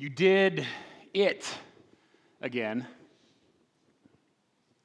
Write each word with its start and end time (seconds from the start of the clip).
You 0.00 0.08
did 0.08 0.66
it 1.12 1.46
again. 2.40 2.86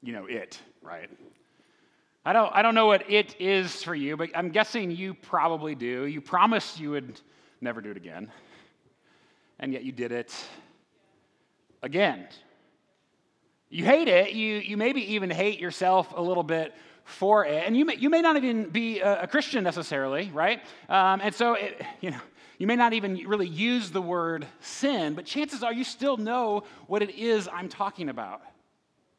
You 0.02 0.12
know 0.12 0.26
it, 0.26 0.60
right? 0.82 1.08
I 2.26 2.34
don't, 2.34 2.54
I 2.54 2.60
don't 2.60 2.74
know 2.74 2.84
what 2.84 3.10
it 3.10 3.34
is 3.40 3.82
for 3.82 3.94
you, 3.94 4.18
but 4.18 4.28
I'm 4.34 4.50
guessing 4.50 4.90
you 4.90 5.14
probably 5.14 5.74
do. 5.74 6.04
You 6.04 6.20
promised 6.20 6.78
you 6.78 6.90
would 6.90 7.18
never 7.62 7.80
do 7.80 7.92
it 7.92 7.96
again, 7.96 8.30
and 9.58 9.72
yet 9.72 9.84
you 9.84 9.92
did 9.92 10.12
it 10.12 10.34
again. 11.82 12.28
You 13.70 13.86
hate 13.86 14.08
it. 14.08 14.34
You, 14.34 14.56
you 14.56 14.76
maybe 14.76 15.14
even 15.14 15.30
hate 15.30 15.58
yourself 15.58 16.12
a 16.14 16.20
little 16.20 16.42
bit 16.42 16.74
for 17.04 17.46
it. 17.46 17.64
And 17.64 17.74
you 17.74 17.86
may, 17.86 17.96
you 17.96 18.10
may 18.10 18.20
not 18.20 18.36
even 18.36 18.68
be 18.68 19.00
a, 19.00 19.22
a 19.22 19.26
Christian 19.26 19.64
necessarily, 19.64 20.30
right? 20.34 20.60
Um, 20.90 21.22
and 21.22 21.34
so, 21.34 21.54
it, 21.54 21.80
you 22.02 22.10
know, 22.10 22.20
you 22.58 22.66
may 22.66 22.76
not 22.76 22.92
even 22.92 23.16
really 23.26 23.48
use 23.48 23.90
the 23.90 24.00
word 24.00 24.46
sin, 24.60 25.14
but 25.14 25.26
chances 25.26 25.62
are 25.62 25.72
you 25.72 25.84
still 25.84 26.16
know 26.16 26.64
what 26.86 27.02
it 27.02 27.14
is 27.14 27.48
I'm 27.52 27.68
talking 27.68 28.08
about. 28.08 28.40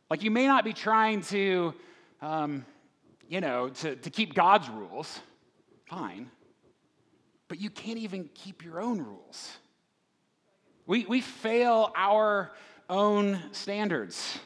Like 0.09 0.23
you 0.23 0.31
may 0.31 0.47
not 0.47 0.63
be 0.63 0.73
trying 0.73 1.21
to, 1.23 1.73
um, 2.21 2.65
you 3.27 3.41
know, 3.41 3.69
to, 3.69 3.95
to 3.95 4.09
keep 4.09 4.33
God's 4.33 4.69
rules. 4.69 5.19
Fine. 5.85 6.31
But 7.47 7.59
you 7.59 7.69
can't 7.69 7.99
even 7.99 8.29
keep 8.33 8.63
your 8.63 8.81
own 8.81 8.99
rules. 8.99 9.57
We, 10.85 11.05
we 11.05 11.21
fail 11.21 11.91
our 11.95 12.53
own 12.89 13.39
standards. 13.51 14.39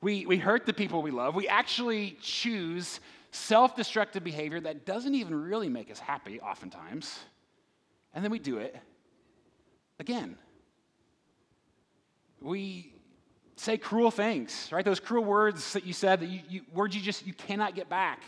We, 0.00 0.26
we 0.26 0.36
hurt 0.36 0.66
the 0.66 0.72
people 0.74 1.02
we 1.02 1.10
love. 1.10 1.34
We 1.34 1.48
actually 1.48 2.18
choose 2.20 3.00
self 3.32 3.74
destructive 3.74 4.22
behavior 4.22 4.60
that 4.60 4.84
doesn't 4.84 5.14
even 5.14 5.34
really 5.34 5.68
make 5.68 5.90
us 5.90 5.98
happy, 5.98 6.40
oftentimes. 6.40 7.18
And 8.14 8.24
then 8.24 8.30
we 8.30 8.38
do 8.38 8.58
it 8.58 8.76
again. 9.98 10.36
We 12.40 12.92
say 13.56 13.76
cruel 13.76 14.10
things, 14.10 14.68
right? 14.72 14.84
Those 14.84 15.00
cruel 15.00 15.24
words 15.24 15.72
that 15.72 15.84
you 15.84 15.92
said, 15.92 16.20
that 16.20 16.28
you, 16.28 16.40
you 16.48 16.60
words 16.72 16.94
you 16.94 17.02
just 17.02 17.26
you 17.26 17.32
cannot 17.32 17.74
get 17.74 17.88
back. 17.88 18.22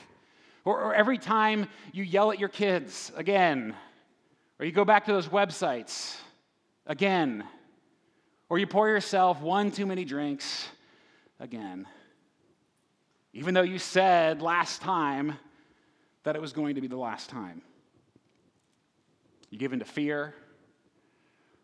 Or, 0.65 0.81
or 0.81 0.95
every 0.95 1.19
time 1.19 1.69
you 1.93 2.03
yell 2.03 2.33
at 2.33 2.41
your 2.41 2.49
kids 2.49 3.13
again, 3.17 3.75
or 4.59 4.67
you 4.67 4.73
go 4.73 4.85
back 4.85 5.05
to 5.07 5.13
those 5.13 5.29
websites 5.29 6.17
again, 6.87 7.45
or 8.49 8.59
you 8.59 8.67
pour 8.67 8.89
yourself 8.89 9.41
one 9.41 9.71
too 9.71 9.87
many 9.87 10.05
drinks 10.05 10.69
again. 11.39 11.87
Even 13.33 13.55
though 13.55 13.63
you 13.63 13.79
said 13.79 14.43
last 14.43 14.81
time 14.81 15.35
that 16.25 16.35
it 16.35 16.43
was 16.43 16.53
going 16.53 16.75
to 16.75 16.81
be 16.81 16.89
the 16.89 16.97
last 16.97 17.29
time. 17.29 17.63
You 19.51 19.59
give 19.59 19.73
in 19.73 19.79
to 19.79 19.85
fear, 19.85 20.35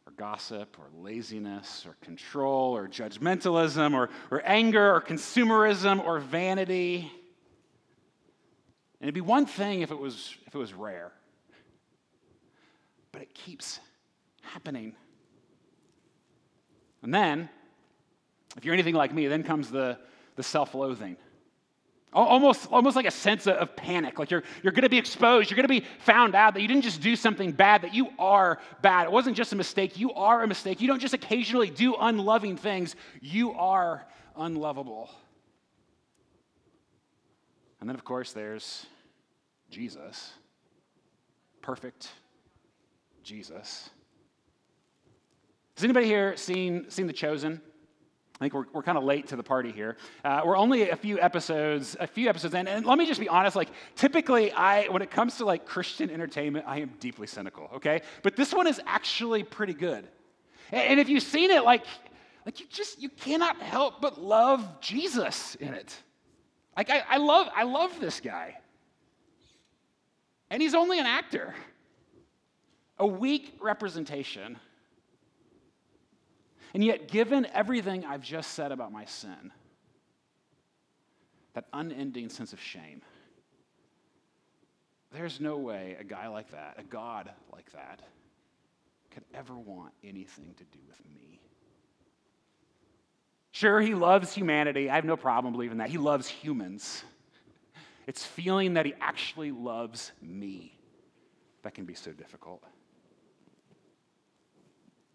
or 0.07 0.13
gossip, 0.17 0.77
or 0.79 0.87
laziness, 1.03 1.85
or 1.87 1.97
control, 2.01 2.77
or 2.77 2.89
judgmentalism, 2.89 3.95
or, 3.95 4.11
or 4.31 4.43
anger, 4.45 4.95
or 4.95 5.01
consumerism, 5.01 6.05
or 6.05 6.19
vanity. 6.19 7.11
And 9.01 9.09
it'd 9.09 9.15
be 9.15 9.21
one 9.21 9.47
thing 9.47 9.83
if 9.83 9.91
it 9.91 9.99
was, 9.99 10.35
if 10.47 10.55
it 10.55 10.59
was 10.59 10.73
rare, 10.73 11.13
but 13.11 13.23
it 13.23 13.35
keeps 13.35 13.81
happening. 14.43 14.95
And 17.03 17.13
then, 17.13 17.49
if 18.57 18.65
you're 18.65 18.75
anything 18.75 18.95
like 18.95 19.13
me, 19.13 19.27
then 19.27 19.43
comes 19.43 19.71
the, 19.71 19.99
the 20.37 20.43
self 20.43 20.75
loathing. 20.75 21.17
Almost, 22.15 22.69
almost 22.71 22.95
like 22.95 23.07
a 23.07 23.11
sense 23.11 23.47
of 23.47 23.75
panic. 23.75 24.19
Like 24.19 24.31
you're, 24.31 24.43
you're 24.63 24.73
going 24.73 24.83
to 24.83 24.91
be 24.91 24.99
exposed. 24.99 25.51
You're 25.51 25.57
going 25.57 25.69
to 25.69 25.81
be 25.81 25.87
found 26.01 26.35
out 26.35 26.53
that 26.53 26.61
you 26.61 26.69
didn't 26.69 26.83
just 26.83 27.01
do 27.01 27.17
something 27.17 27.53
bad, 27.53 27.83
that 27.83 27.95
you 27.95 28.09
are 28.19 28.59
bad. 28.83 29.05
It 29.05 29.13
wasn't 29.13 29.35
just 29.35 29.55
a 29.55 29.57
mistake. 29.57 29.99
You 29.99 30.13
are 30.13 30.43
a 30.43 30.47
mistake. 30.47 30.83
You 30.83 30.89
don't 30.89 31.01
just 31.01 31.15
occasionally 31.15 31.71
do 31.71 31.95
unloving 31.99 32.59
things, 32.59 32.97
you 33.23 33.53
are 33.53 34.07
unlovable. 34.37 35.11
And 37.81 37.89
then, 37.89 37.97
of 37.97 38.05
course, 38.05 38.33
there's 38.33 38.87
Jesus. 39.71 40.33
Perfect 41.63 42.11
Jesus. 43.25 43.89
Has 45.77 45.85
anybody 45.85 46.07
here 46.07 46.37
seen, 46.37 46.91
seen 46.91 47.07
The 47.07 47.13
Chosen? 47.13 47.63
I 48.43 48.47
think 48.47 48.55
we're, 48.55 48.65
we're 48.73 48.83
kind 48.83 48.99
of 48.99 49.05
late 49.05 49.29
to 49.29 49.37
the 49.37 49.43
party 49.45 49.71
here. 49.71 49.97
Uh, 50.25 50.41
we're 50.45 50.57
only 50.57 50.91
a 50.91 50.97
few 50.97 51.21
episodes, 51.21 51.97
a 52.01 52.09
few 52.09 52.29
episodes 52.29 52.55
in, 52.55 52.67
and 52.67 52.85
let 52.85 52.99
me 52.99 53.07
just 53.07 53.21
be 53.21 53.29
honest. 53.29 53.55
Like, 53.55 53.69
typically, 53.95 54.51
I 54.51 54.89
when 54.89 55.01
it 55.01 55.13
comes 55.13 55.37
to 55.37 55.45
like 55.45 55.65
Christian 55.65 56.11
entertainment, 56.11 56.65
I 56.67 56.81
am 56.81 56.91
deeply 56.99 57.29
cynical. 57.29 57.71
Okay, 57.77 58.03
but 58.25 58.35
this 58.35 58.53
one 58.53 58.67
is 58.67 58.81
actually 58.85 59.45
pretty 59.45 59.75
good. 59.75 60.09
And, 60.73 60.83
and 60.89 61.01
if 61.01 61.09
you've 61.09 61.23
seen 61.23 61.53
it, 61.53 61.63
like, 61.63 61.85
like 62.45 62.59
you 62.59 62.67
just 62.69 63.01
you 63.01 63.11
cannot 63.11 63.61
help 63.61 64.01
but 64.01 64.21
love 64.21 64.81
Jesus 64.81 65.55
in 65.55 65.73
it. 65.73 65.95
Like, 66.77 66.91
I, 66.91 67.05
I 67.09 67.17
love 67.19 67.49
I 67.55 67.63
love 67.63 68.01
this 68.01 68.19
guy, 68.19 68.59
and 70.51 70.61
he's 70.61 70.75
only 70.75 70.99
an 70.99 71.07
actor, 71.07 71.55
a 72.99 73.07
weak 73.07 73.57
representation 73.61 74.59
and 76.75 76.83
yet, 76.83 77.09
given 77.09 77.47
everything 77.53 78.05
I've 78.05 78.23
just 78.23 78.53
said 78.53 78.73
about 78.73 78.93
my 78.93 79.05
sin, 79.05 79.53
that 81.55 81.67
unending 81.73 82.31
sense 82.31 82.53
of 82.53 82.61
shame, 82.61 83.03
there's 85.13 85.41
no 85.41 85.59
way 85.59 85.97
a 86.01 86.05
guy 86.05 86.29
like 86.29 86.51
that, 86.53 86.77
a 86.79 86.83
God 86.83 87.31
like 87.53 87.71
that, 87.73 88.01
could 89.11 89.25
ever 89.35 89.55
want 89.55 89.93
anything 90.03 90.55
to 90.57 90.65
do 90.65 90.79
with 90.89 90.99
me. 91.15 91.41
Sure, 93.51 93.81
he 93.81 93.95
loves 93.95 94.33
humanity. 94.33 94.89
I 94.89 94.95
have 94.95 95.05
no 95.05 95.17
problem 95.17 95.53
believing 95.53 95.79
that. 95.79 95.91
He 95.91 95.99
loves 95.99 96.27
humans. 96.27 97.05
It's 98.07 98.25
feeling 98.25 98.75
that 98.75 98.87
he 98.87 98.95
actually 98.99 99.53
loves 99.53 100.13
me 100.23 100.79
that 101.63 101.75
can 101.75 101.85
be 101.85 101.95
so 101.95 102.13
difficult. 102.13 102.63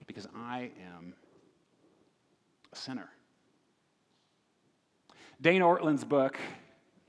Because 0.05 0.27
I 0.35 0.71
am 0.95 1.13
sinner. 2.77 3.09
Dane 5.39 5.61
Ortlund's 5.61 6.03
book, 6.03 6.37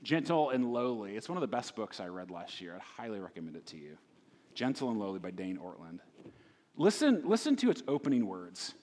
Gentle 0.03 0.51
and 0.51 0.71
Lowly, 0.71 1.15
it's 1.15 1.27
one 1.27 1.37
of 1.37 1.41
the 1.41 1.47
best 1.47 1.75
books 1.75 1.99
I 1.99 2.07
read 2.07 2.31
last 2.31 2.61
year. 2.61 2.75
I'd 2.75 2.81
highly 2.81 3.19
recommend 3.19 3.55
it 3.55 3.65
to 3.67 3.77
you. 3.77 3.97
Gentle 4.53 4.89
and 4.89 4.99
Lowly 4.99 5.19
by 5.19 5.31
Dane 5.31 5.57
Ortlund. 5.57 5.99
Listen, 6.77 7.23
listen 7.25 7.55
to 7.57 7.69
its 7.69 7.83
opening 7.87 8.25
words. 8.25 8.73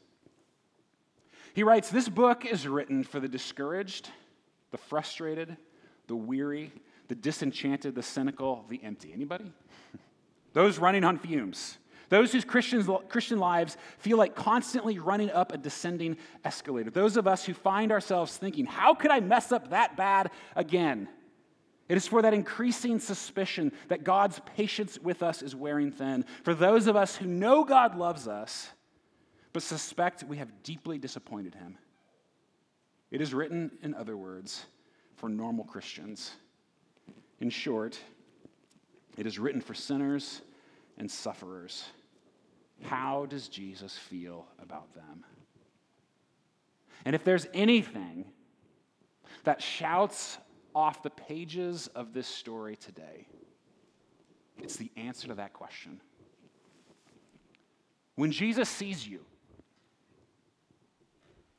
He 1.54 1.62
writes 1.62 1.91
This 1.91 2.08
book 2.08 2.44
is 2.44 2.66
written 2.66 3.04
for 3.04 3.20
the 3.20 3.28
discouraged, 3.28 4.10
the 4.70 4.78
frustrated, 4.78 5.56
the 6.06 6.16
weary, 6.16 6.72
the 7.08 7.14
disenchanted, 7.14 7.94
the 7.94 8.03
cynical, 8.03 8.64
the 8.68 8.80
empty. 8.82 9.12
Anybody? 9.12 9.53
Those 10.53 10.78
running 10.78 11.04
on 11.04 11.18
fumes 11.18 11.78
those 12.09 12.33
whose 12.33 12.44
Christians, 12.44 12.89
Christian 13.09 13.39
lives 13.39 13.77
feel 13.99 14.19
like 14.19 14.34
constantly 14.34 14.99
running 14.99 15.31
up 15.31 15.53
a 15.53 15.59
descending 15.59 16.17
escalator. 16.44 16.91
Those 16.91 17.17
of 17.17 17.27
us 17.27 17.44
who 17.44 17.55
find 17.55 17.91
ourselves 17.91 18.37
thinking, 18.37 18.67
how 18.67 18.94
could 18.94 19.11
I 19.11 19.21
mess 19.21 19.53
up 19.53 19.71
that 19.71 19.97
bad 19.97 20.31
again? 20.55 21.09
It 21.89 21.97
is 21.97 22.06
for 22.06 22.22
that 22.22 22.34
increasing 22.34 22.99
suspicion 22.99 23.72
that 23.89 24.05
God's 24.05 24.41
patience 24.56 24.99
with 24.99 25.22
us 25.22 25.43
is 25.43 25.55
wearing 25.55 25.93
thin. 25.93 26.25
For 26.43 26.55
those 26.55 26.87
of 26.87 26.97
us 26.97 27.16
who 27.16 27.27
know 27.27 27.65
God 27.65 27.97
loves 27.97 28.27
us, 28.27 28.69
but 29.53 29.62
suspect 29.62 30.25
we 30.25 30.39
have 30.39 30.62
deeply 30.62 30.99
disappointed 30.99 31.55
him. 31.55 31.78
It 33.11 33.21
is 33.21 33.33
written, 33.33 33.71
in 33.83 33.95
other 33.95 34.16
words, 34.16 34.66
for 35.15 35.28
normal 35.28 35.65
Christians. 35.65 36.33
In 37.41 37.50
short, 37.50 37.99
it 39.16 39.27
is 39.27 39.39
written 39.39 39.60
for 39.60 39.75
sinners 39.75 40.42
and 40.98 41.10
sufferers. 41.10 41.84
How 42.83 43.27
does 43.27 43.49
Jesus 43.49 43.97
feel 43.97 44.47
about 44.63 44.95
them? 44.95 45.25
And 47.05 47.15
if 47.15 47.25
there's 47.25 47.47
anything 47.55 48.27
that 49.45 49.63
shouts 49.63 50.39
off 50.75 51.03
the 51.03 51.11
pages 51.11 51.89
of 51.95 52.13
this 52.13 52.27
story 52.27 52.77
today, 52.77 53.27
it's 54.59 54.77
the 54.77 54.91
answer 54.97 55.28
to 55.28 55.34
that 55.34 55.53
question. 55.53 56.01
When 58.17 58.33
Jesus 58.33 58.69
sees 58.69 59.07
you, 59.07 59.21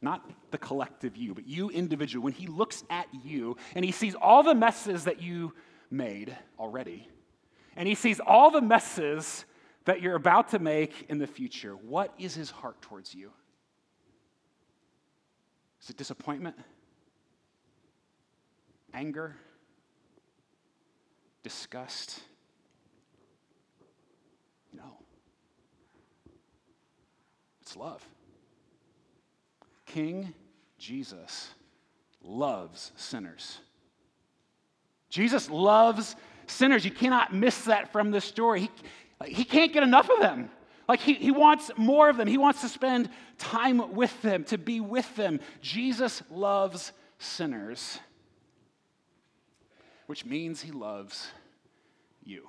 not 0.02 0.30
the 0.52 0.58
collective 0.58 1.16
you, 1.16 1.34
but 1.34 1.48
you 1.48 1.70
individual, 1.70 2.24
when 2.24 2.34
he 2.34 2.48
looks 2.48 2.84
at 2.90 3.08
you 3.24 3.58
and 3.76 3.84
he 3.84 3.92
sees 3.92 4.16
all 4.16 4.44
the 4.44 4.56
messes 4.56 5.06
that 5.06 5.22
you 5.22 5.54
made 5.90 6.36
already, 6.60 7.08
and 7.76 7.88
he 7.88 7.96
sees 7.96 8.20
all 8.20 8.52
the 8.52 8.62
messes 8.62 9.46
that 9.88 10.02
you're 10.02 10.16
about 10.16 10.50
to 10.50 10.60
make 10.60 11.06
in 11.08 11.18
the 11.18 11.26
future, 11.26 11.72
what 11.72 12.14
is 12.20 12.36
his 12.36 12.52
heart 12.52 12.82
towards 12.82 13.16
you? 13.16 13.32
Is 15.82 15.90
it 15.90 15.96
disappointment? 15.96 16.58
Anger? 18.94 19.38
Disgust? 21.42 22.20
No. 24.74 24.98
It's 27.62 27.78
love. 27.78 28.06
King 29.86 30.34
Jesus 30.78 31.52
loves 32.22 32.92
sinners. 32.98 33.60
Jesus 35.10 35.50
loves 35.50 36.18
sinners. 36.46 36.84
You 36.84 36.92
cannot 36.92 37.34
miss 37.34 37.64
that 37.64 37.94
from 37.94 38.12
this 38.12 38.26
story. 38.26 38.62
He, 38.62 38.70
he 39.26 39.44
can't 39.44 39.74
get 39.74 39.84
enough 39.84 40.10
of 40.10 40.20
them. 40.20 40.50
Like 40.88 41.00
he, 41.00 41.16
he 41.16 41.32
wants 41.32 41.70
more 41.76 42.10
of 42.10 42.18
them. 42.18 42.28
He 42.28 42.38
wants 42.38 42.62
to 42.62 42.70
spend 42.70 43.10
time 43.38 43.94
with 43.94 44.22
them, 44.22 44.44
to 44.46 44.58
be 44.58 44.80
with 44.80 45.16
them. 45.16 45.40
Jesus 45.62 46.24
loves 46.32 46.94
sinners, 47.20 48.00
which 50.06 50.26
means 50.26 50.62
he 50.62 50.72
loves 50.72 51.28
you. 52.24 52.48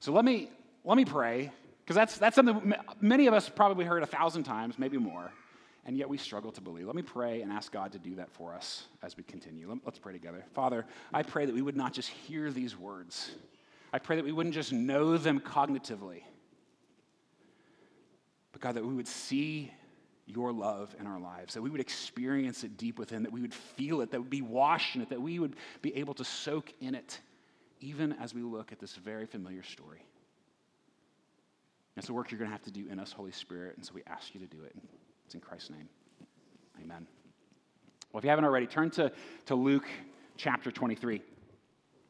So 0.00 0.12
let 0.12 0.24
me, 0.24 0.50
let 0.84 0.96
me 0.96 1.04
pray, 1.04 1.50
because 1.82 1.96
that's, 1.96 2.18
that's 2.18 2.36
something 2.36 2.74
many 3.00 3.26
of 3.26 3.34
us 3.34 3.48
probably 3.48 3.84
heard 3.84 4.02
a 4.02 4.06
thousand 4.06 4.44
times, 4.44 4.78
maybe 4.78 4.98
more, 4.98 5.32
and 5.86 5.96
yet 5.96 6.08
we 6.08 6.18
struggle 6.18 6.52
to 6.52 6.60
believe. 6.60 6.86
Let 6.86 6.94
me 6.94 7.02
pray 7.02 7.42
and 7.42 7.50
ask 7.50 7.72
God 7.72 7.92
to 7.92 7.98
do 7.98 8.14
that 8.16 8.30
for 8.30 8.54
us 8.54 8.84
as 9.02 9.16
we 9.16 9.22
continue. 9.22 9.76
Let's 9.84 9.98
pray 9.98 10.12
together. 10.12 10.44
Father, 10.54 10.84
I 11.12 11.22
pray 11.22 11.46
that 11.46 11.54
we 11.54 11.62
would 11.62 11.76
not 11.76 11.92
just 11.92 12.10
hear 12.10 12.52
these 12.52 12.76
words, 12.76 13.30
I 13.94 13.98
pray 13.98 14.16
that 14.16 14.24
we 14.24 14.32
wouldn't 14.32 14.54
just 14.54 14.72
know 14.72 15.16
them 15.16 15.40
cognitively 15.40 16.22
but 18.54 18.60
God, 18.60 18.76
that 18.76 18.86
we 18.86 18.94
would 18.94 19.08
see 19.08 19.72
your 20.26 20.52
love 20.52 20.94
in 21.00 21.08
our 21.08 21.18
lives, 21.18 21.54
that 21.54 21.60
we 21.60 21.70
would 21.70 21.80
experience 21.80 22.62
it 22.62 22.76
deep 22.76 23.00
within, 23.00 23.24
that 23.24 23.32
we 23.32 23.40
would 23.40 23.52
feel 23.52 24.00
it, 24.00 24.12
that 24.12 24.20
would 24.20 24.30
be 24.30 24.42
washed 24.42 24.94
in 24.94 25.02
it, 25.02 25.08
that 25.08 25.20
we 25.20 25.40
would 25.40 25.56
be 25.82 25.94
able 25.96 26.14
to 26.14 26.24
soak 26.24 26.72
in 26.80 26.94
it, 26.94 27.18
even 27.80 28.12
as 28.12 28.32
we 28.32 28.42
look 28.42 28.70
at 28.70 28.78
this 28.78 28.94
very 28.94 29.26
familiar 29.26 29.64
story. 29.64 30.06
That's 31.96 32.06
the 32.06 32.12
work 32.12 32.30
you're 32.30 32.38
going 32.38 32.48
to 32.48 32.54
have 32.54 32.62
to 32.62 32.70
do 32.70 32.86
in 32.88 33.00
us, 33.00 33.10
Holy 33.10 33.32
Spirit, 33.32 33.76
and 33.76 33.84
so 33.84 33.92
we 33.92 34.04
ask 34.06 34.32
you 34.34 34.40
to 34.40 34.46
do 34.46 34.62
it. 34.62 34.76
It's 35.26 35.34
in 35.34 35.40
Christ's 35.40 35.70
name. 35.70 35.88
Amen. 36.80 37.08
Well, 38.12 38.20
if 38.20 38.24
you 38.24 38.30
haven't 38.30 38.44
already, 38.44 38.68
turn 38.68 38.90
to, 38.92 39.10
to 39.46 39.56
Luke 39.56 39.88
chapter 40.36 40.70
23. 40.70 41.22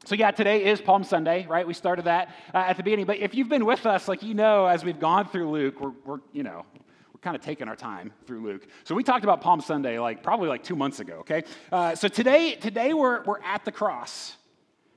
So, 0.07 0.15
yeah, 0.15 0.33
today 0.33 0.67
is 0.67 0.83
Palm 0.83 1.03
Sunday, 1.03 1.47
right? 1.49 1.67
We 1.67 1.73
started 1.73 2.05
that 2.05 2.29
uh, 2.53 2.59
at 2.59 2.77
the 2.77 2.83
beginning. 2.83 3.07
But 3.07 3.19
if 3.19 3.35
you've 3.35 3.49
been 3.49 3.65
with 3.65 3.87
us, 3.87 4.07
like 4.07 4.23
you 4.23 4.35
know, 4.35 4.67
as 4.67 4.85
we've 4.85 5.01
gone 5.01 5.27
through 5.27 5.51
Luke, 5.51 5.81
we're, 5.81 5.93
we're 6.05 6.19
you 6.33 6.43
know, 6.43 6.67
we're 7.15 7.21
kind 7.23 7.35
of 7.35 7.41
taking 7.41 7.69
our 7.69 7.77
time 7.77 8.13
through 8.27 8.45
Luke. 8.45 8.67
So 8.85 8.95
we 8.95 9.03
talked 9.03 9.25
about 9.25 9.41
Palm 9.41 9.63
Sunday 9.63 9.99
like 9.99 10.23
probably 10.23 10.49
like 10.51 10.63
two 10.63 10.77
months 10.77 11.01
ago, 11.01 11.21
okay? 11.21 11.45
Uh, 11.73 11.95
so 11.95 12.09
today, 12.09 12.55
today 12.55 12.93
we're, 12.93 13.23
we're 13.25 13.41
at 13.41 13.65
the 13.65 13.73
cross. 13.73 14.37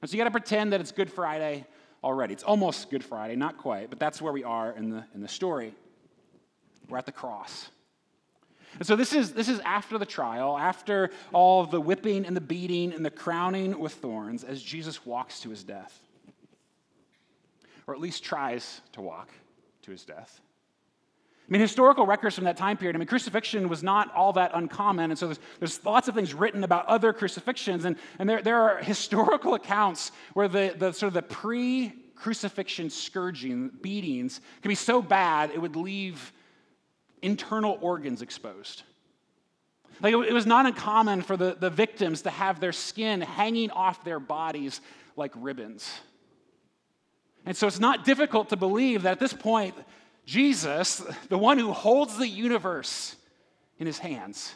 And 0.01 0.11
so 0.11 0.17
you 0.17 0.19
got 0.19 0.25
to 0.25 0.31
pretend 0.31 0.73
that 0.73 0.81
it's 0.81 0.91
Good 0.91 1.09
Friday 1.09 1.65
already. 2.03 2.33
It's 2.33 2.43
almost 2.43 2.89
Good 2.89 3.03
Friday, 3.03 3.37
not 3.37 3.57
quite, 3.57 3.89
but 3.89 3.99
that's 3.99 4.21
where 4.21 4.33
we 4.33 4.43
are 4.43 4.71
in 4.73 4.89
the, 4.89 5.05
in 5.15 5.21
the 5.21 5.29
story. 5.29 5.73
We're 6.89 6.97
at 6.97 7.05
the 7.05 7.13
cross. 7.13 7.69
And 8.75 8.85
so 8.85 8.95
this 8.95 9.13
is, 9.13 9.33
this 9.33 9.49
is 9.49 9.59
after 9.61 9.97
the 9.97 10.05
trial, 10.05 10.57
after 10.57 11.09
all 11.33 11.65
the 11.65 11.81
whipping 11.81 12.25
and 12.25 12.35
the 12.35 12.41
beating 12.41 12.93
and 12.93 13.05
the 13.05 13.09
crowning 13.09 13.79
with 13.79 13.93
thorns 13.93 14.43
as 14.43 14.61
Jesus 14.61 15.05
walks 15.05 15.39
to 15.41 15.49
his 15.49 15.63
death. 15.63 15.99
Or 17.87 17.93
at 17.93 18.01
least 18.01 18.23
tries 18.23 18.81
to 18.93 19.01
walk 19.01 19.29
to 19.83 19.91
his 19.91 20.03
death. 20.03 20.41
I 21.47 21.51
mean, 21.51 21.61
historical 21.61 22.05
records 22.05 22.35
from 22.35 22.43
that 22.43 22.57
time 22.57 22.75
period, 22.75 22.97
I 22.97 22.99
mean, 22.99 23.07
crucifixion 23.07 23.69
was 23.69 23.81
not 23.81 24.13
all 24.13 24.33
that 24.33 24.51
uncommon. 24.53 25.11
And 25.11 25.17
so 25.17 25.27
there's, 25.27 25.39
there's 25.59 25.85
lots 25.85 26.09
of 26.09 26.15
things 26.15 26.33
written 26.33 26.65
about 26.65 26.85
other 26.87 27.13
crucifixions. 27.13 27.85
And, 27.85 27.95
and 28.19 28.29
there, 28.29 28.41
there 28.41 28.61
are 28.61 28.77
historical 28.83 29.53
accounts 29.53 30.11
where 30.33 30.49
the, 30.49 30.75
the 30.77 30.91
sort 30.91 31.07
of 31.07 31.13
the 31.13 31.21
pre 31.21 31.93
crucifixion 32.15 32.89
scourging, 32.89 33.69
beatings, 33.81 34.41
can 34.61 34.69
be 34.69 34.75
so 34.75 35.01
bad 35.01 35.51
it 35.51 35.61
would 35.61 35.75
leave 35.75 36.33
internal 37.21 37.77
organs 37.81 38.21
exposed. 38.21 38.83
Like 40.01 40.13
it 40.13 40.33
was 40.33 40.45
not 40.45 40.65
uncommon 40.65 41.21
for 41.21 41.37
the, 41.37 41.57
the 41.59 41.69
victims 41.69 42.23
to 42.23 42.29
have 42.29 42.59
their 42.59 42.71
skin 42.71 43.21
hanging 43.21 43.71
off 43.71 44.03
their 44.03 44.19
bodies 44.19 44.81
like 45.15 45.31
ribbons. 45.35 45.99
And 47.45 47.55
so 47.55 47.65
it's 47.65 47.79
not 47.79 48.05
difficult 48.05 48.49
to 48.49 48.57
believe 48.57 49.03
that 49.03 49.13
at 49.13 49.19
this 49.19 49.33
point, 49.33 49.73
Jesus, 50.25 51.01
the 51.29 51.37
one 51.37 51.57
who 51.57 51.71
holds 51.71 52.17
the 52.17 52.27
universe 52.27 53.15
in 53.79 53.87
his 53.87 53.97
hands, 53.97 54.53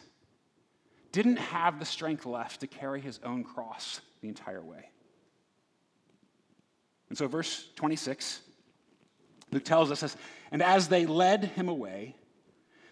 didn't 1.11 1.37
have 1.37 1.79
the 1.79 1.85
strength 1.85 2.25
left 2.25 2.59
to 2.61 2.67
carry 2.67 3.01
his 3.01 3.19
own 3.23 3.43
cross 3.43 4.01
the 4.21 4.27
entire 4.27 4.61
way. 4.61 4.89
And 7.09 7.17
so, 7.17 7.27
verse 7.27 7.67
26, 7.75 8.41
Luke 9.51 9.65
tells 9.65 9.91
us 9.91 10.15
and 10.51 10.61
as 10.61 10.87
they 10.87 11.05
led 11.05 11.45
him 11.45 11.67
away, 11.67 12.15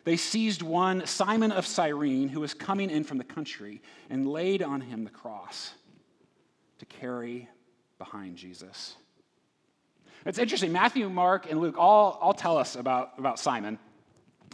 they 0.09 0.17
seized 0.17 0.63
one, 0.63 1.05
Simon 1.05 1.51
of 1.51 1.67
Cyrene, 1.67 2.29
who 2.29 2.39
was 2.39 2.55
coming 2.55 2.89
in 2.89 3.03
from 3.03 3.19
the 3.19 3.23
country, 3.23 3.79
and 4.09 4.27
laid 4.27 4.63
on 4.63 4.81
him 4.81 5.03
the 5.03 5.11
cross 5.11 5.71
to 6.79 6.85
carry 6.87 7.47
behind 7.99 8.35
Jesus. 8.35 8.95
It's 10.25 10.39
interesting. 10.39 10.71
Matthew, 10.71 11.07
Mark, 11.09 11.45
and 11.47 11.61
Luke 11.61 11.75
all, 11.77 12.17
all 12.21 12.33
tell 12.33 12.57
us 12.57 12.75
about, 12.75 13.19
about 13.19 13.37
Simon. 13.37 13.77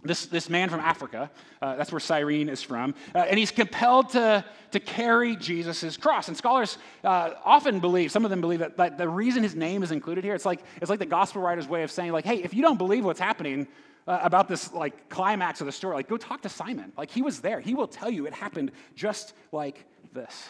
This, 0.03 0.25
this 0.25 0.49
man 0.49 0.69
from 0.69 0.81
Africa, 0.81 1.31
uh, 1.61 1.77
that's 1.77 1.89
where 1.89 2.01
Cyrene 2.01 2.49
is 2.49 2.61
from, 2.61 2.93
uh, 3.15 3.19
and 3.19 3.39
he's 3.39 3.51
compelled 3.51 4.09
to, 4.09 4.43
to 4.71 4.79
carry 4.81 5.37
Jesus' 5.37 5.95
cross. 5.95 6.27
And 6.27 6.35
scholars 6.35 6.77
uh, 7.05 7.31
often 7.45 7.79
believe, 7.79 8.11
some 8.11 8.25
of 8.25 8.29
them 8.29 8.41
believe 8.41 8.59
that, 8.59 8.75
that 8.75 8.97
the 8.97 9.07
reason 9.07 9.41
his 9.41 9.55
name 9.55 9.83
is 9.83 9.93
included 9.93 10.25
here, 10.25 10.35
it's 10.35 10.45
like, 10.45 10.63
it's 10.81 10.89
like 10.89 10.99
the 10.99 11.05
gospel 11.05 11.41
writer's 11.41 11.69
way 11.69 11.83
of 11.83 11.91
saying, 11.91 12.11
like, 12.11 12.25
hey, 12.25 12.43
if 12.43 12.53
you 12.53 12.61
don't 12.61 12.77
believe 12.77 13.05
what's 13.05 13.21
happening, 13.21 13.69
uh, 14.07 14.19
about 14.21 14.47
this 14.47 14.71
like 14.71 15.09
climax 15.09 15.61
of 15.61 15.65
the 15.65 15.71
story, 15.71 15.95
like 15.95 16.07
go 16.07 16.17
talk 16.17 16.41
to 16.41 16.49
Simon. 16.49 16.91
Like 16.97 17.11
he 17.11 17.21
was 17.21 17.41
there. 17.41 17.59
He 17.59 17.73
will 17.73 17.87
tell 17.87 18.09
you 18.09 18.25
it 18.27 18.33
happened 18.33 18.71
just 18.95 19.33
like 19.51 19.85
this. 20.13 20.49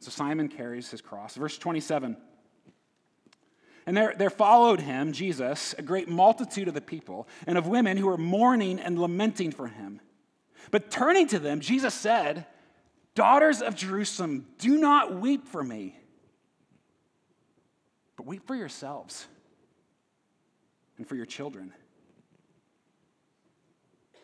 So 0.00 0.10
Simon 0.10 0.48
carries 0.48 0.90
his 0.90 1.00
cross. 1.00 1.34
Verse 1.36 1.58
27. 1.58 2.16
And 3.86 3.96
there, 3.96 4.14
there 4.16 4.30
followed 4.30 4.80
him, 4.80 5.12
Jesus, 5.12 5.74
a 5.78 5.82
great 5.82 6.08
multitude 6.08 6.68
of 6.68 6.74
the 6.74 6.80
people 6.80 7.26
and 7.46 7.56
of 7.56 7.66
women 7.66 7.96
who 7.96 8.06
were 8.06 8.18
mourning 8.18 8.78
and 8.78 8.98
lamenting 8.98 9.50
for 9.50 9.68
him. 9.68 10.00
But 10.70 10.90
turning 10.90 11.26
to 11.28 11.38
them, 11.38 11.60
Jesus 11.60 11.94
said, 11.94 12.46
Daughters 13.14 13.60
of 13.62 13.74
Jerusalem, 13.74 14.46
do 14.58 14.78
not 14.78 15.14
weep 15.14 15.48
for 15.48 15.62
me, 15.62 15.96
but 18.16 18.26
weep 18.26 18.46
for 18.46 18.54
yourselves 18.54 19.26
and 21.00 21.08
for 21.08 21.16
your 21.16 21.24
children. 21.24 21.72
I 24.12 24.18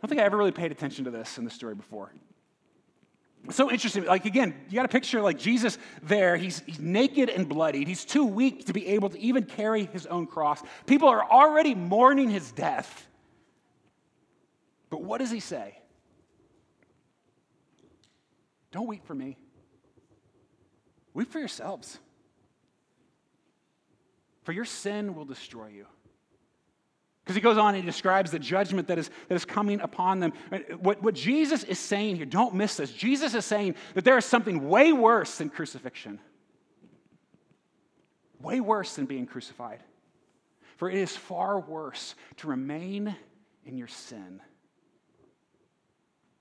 don't 0.00 0.08
think 0.08 0.20
I 0.20 0.24
ever 0.24 0.36
really 0.36 0.52
paid 0.52 0.70
attention 0.70 1.06
to 1.06 1.10
this 1.10 1.38
in 1.38 1.44
the 1.44 1.50
story 1.50 1.74
before. 1.74 2.12
It's 3.46 3.56
so 3.56 3.68
interesting. 3.68 4.04
Like, 4.04 4.26
again, 4.26 4.54
you 4.68 4.76
got 4.76 4.84
a 4.84 4.88
picture 4.88 5.20
like 5.22 5.40
Jesus 5.40 5.76
there. 6.04 6.36
He's, 6.36 6.62
he's 6.66 6.78
naked 6.78 7.30
and 7.30 7.48
bloodied. 7.48 7.88
He's 7.88 8.04
too 8.04 8.24
weak 8.24 8.66
to 8.66 8.72
be 8.72 8.86
able 8.86 9.08
to 9.08 9.18
even 9.18 9.42
carry 9.42 9.86
his 9.86 10.06
own 10.06 10.28
cross. 10.28 10.62
People 10.86 11.08
are 11.08 11.24
already 11.28 11.74
mourning 11.74 12.30
his 12.30 12.52
death. 12.52 13.08
But 14.88 15.02
what 15.02 15.18
does 15.18 15.32
he 15.32 15.40
say? 15.40 15.80
Don't 18.70 18.86
weep 18.86 19.04
for 19.04 19.16
me. 19.16 19.36
Weep 21.12 21.32
for 21.32 21.40
yourselves. 21.40 21.98
For 24.44 24.52
your 24.52 24.64
sin 24.64 25.16
will 25.16 25.24
destroy 25.24 25.70
you. 25.74 25.86
Because 27.30 27.36
he 27.36 27.42
goes 27.42 27.58
on 27.58 27.76
and 27.76 27.84
he 27.84 27.88
describes 27.88 28.32
the 28.32 28.40
judgment 28.40 28.88
that 28.88 28.98
is, 28.98 29.08
that 29.28 29.36
is 29.36 29.44
coming 29.44 29.80
upon 29.82 30.18
them. 30.18 30.32
What, 30.80 31.00
what 31.00 31.14
Jesus 31.14 31.62
is 31.62 31.78
saying 31.78 32.16
here, 32.16 32.26
don't 32.26 32.56
miss 32.56 32.76
this. 32.76 32.92
Jesus 32.92 33.34
is 33.34 33.44
saying 33.44 33.76
that 33.94 34.04
there 34.04 34.18
is 34.18 34.24
something 34.24 34.68
way 34.68 34.92
worse 34.92 35.38
than 35.38 35.48
crucifixion, 35.48 36.18
way 38.42 38.58
worse 38.58 38.96
than 38.96 39.06
being 39.06 39.26
crucified. 39.26 39.78
For 40.76 40.90
it 40.90 40.96
is 40.96 41.16
far 41.16 41.60
worse 41.60 42.16
to 42.38 42.48
remain 42.48 43.14
in 43.64 43.78
your 43.78 43.86
sin 43.86 44.40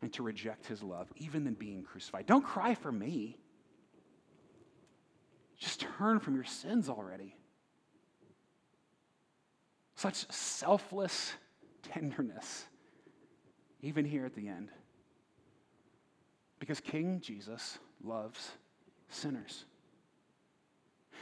and 0.01 0.11
to 0.13 0.23
reject 0.23 0.65
his 0.65 0.81
love, 0.81 1.07
even 1.17 1.43
than 1.43 1.53
being 1.53 1.83
crucified. 1.83 2.25
Don't 2.25 2.43
cry 2.43 2.73
for 2.73 2.91
me. 2.91 3.37
Just 5.55 5.81
turn 5.99 6.19
from 6.19 6.33
your 6.33 6.45
sins 6.45 6.89
already. 6.89 7.35
Such 9.99 10.31
selfless 10.31 11.33
tenderness, 11.91 12.65
even 13.81 14.05
here 14.05 14.25
at 14.25 14.33
the 14.33 14.47
end. 14.47 14.69
Because 16.57 16.79
King 16.79 17.19
Jesus 17.19 17.77
loves 18.01 18.51
sinners. 19.09 19.65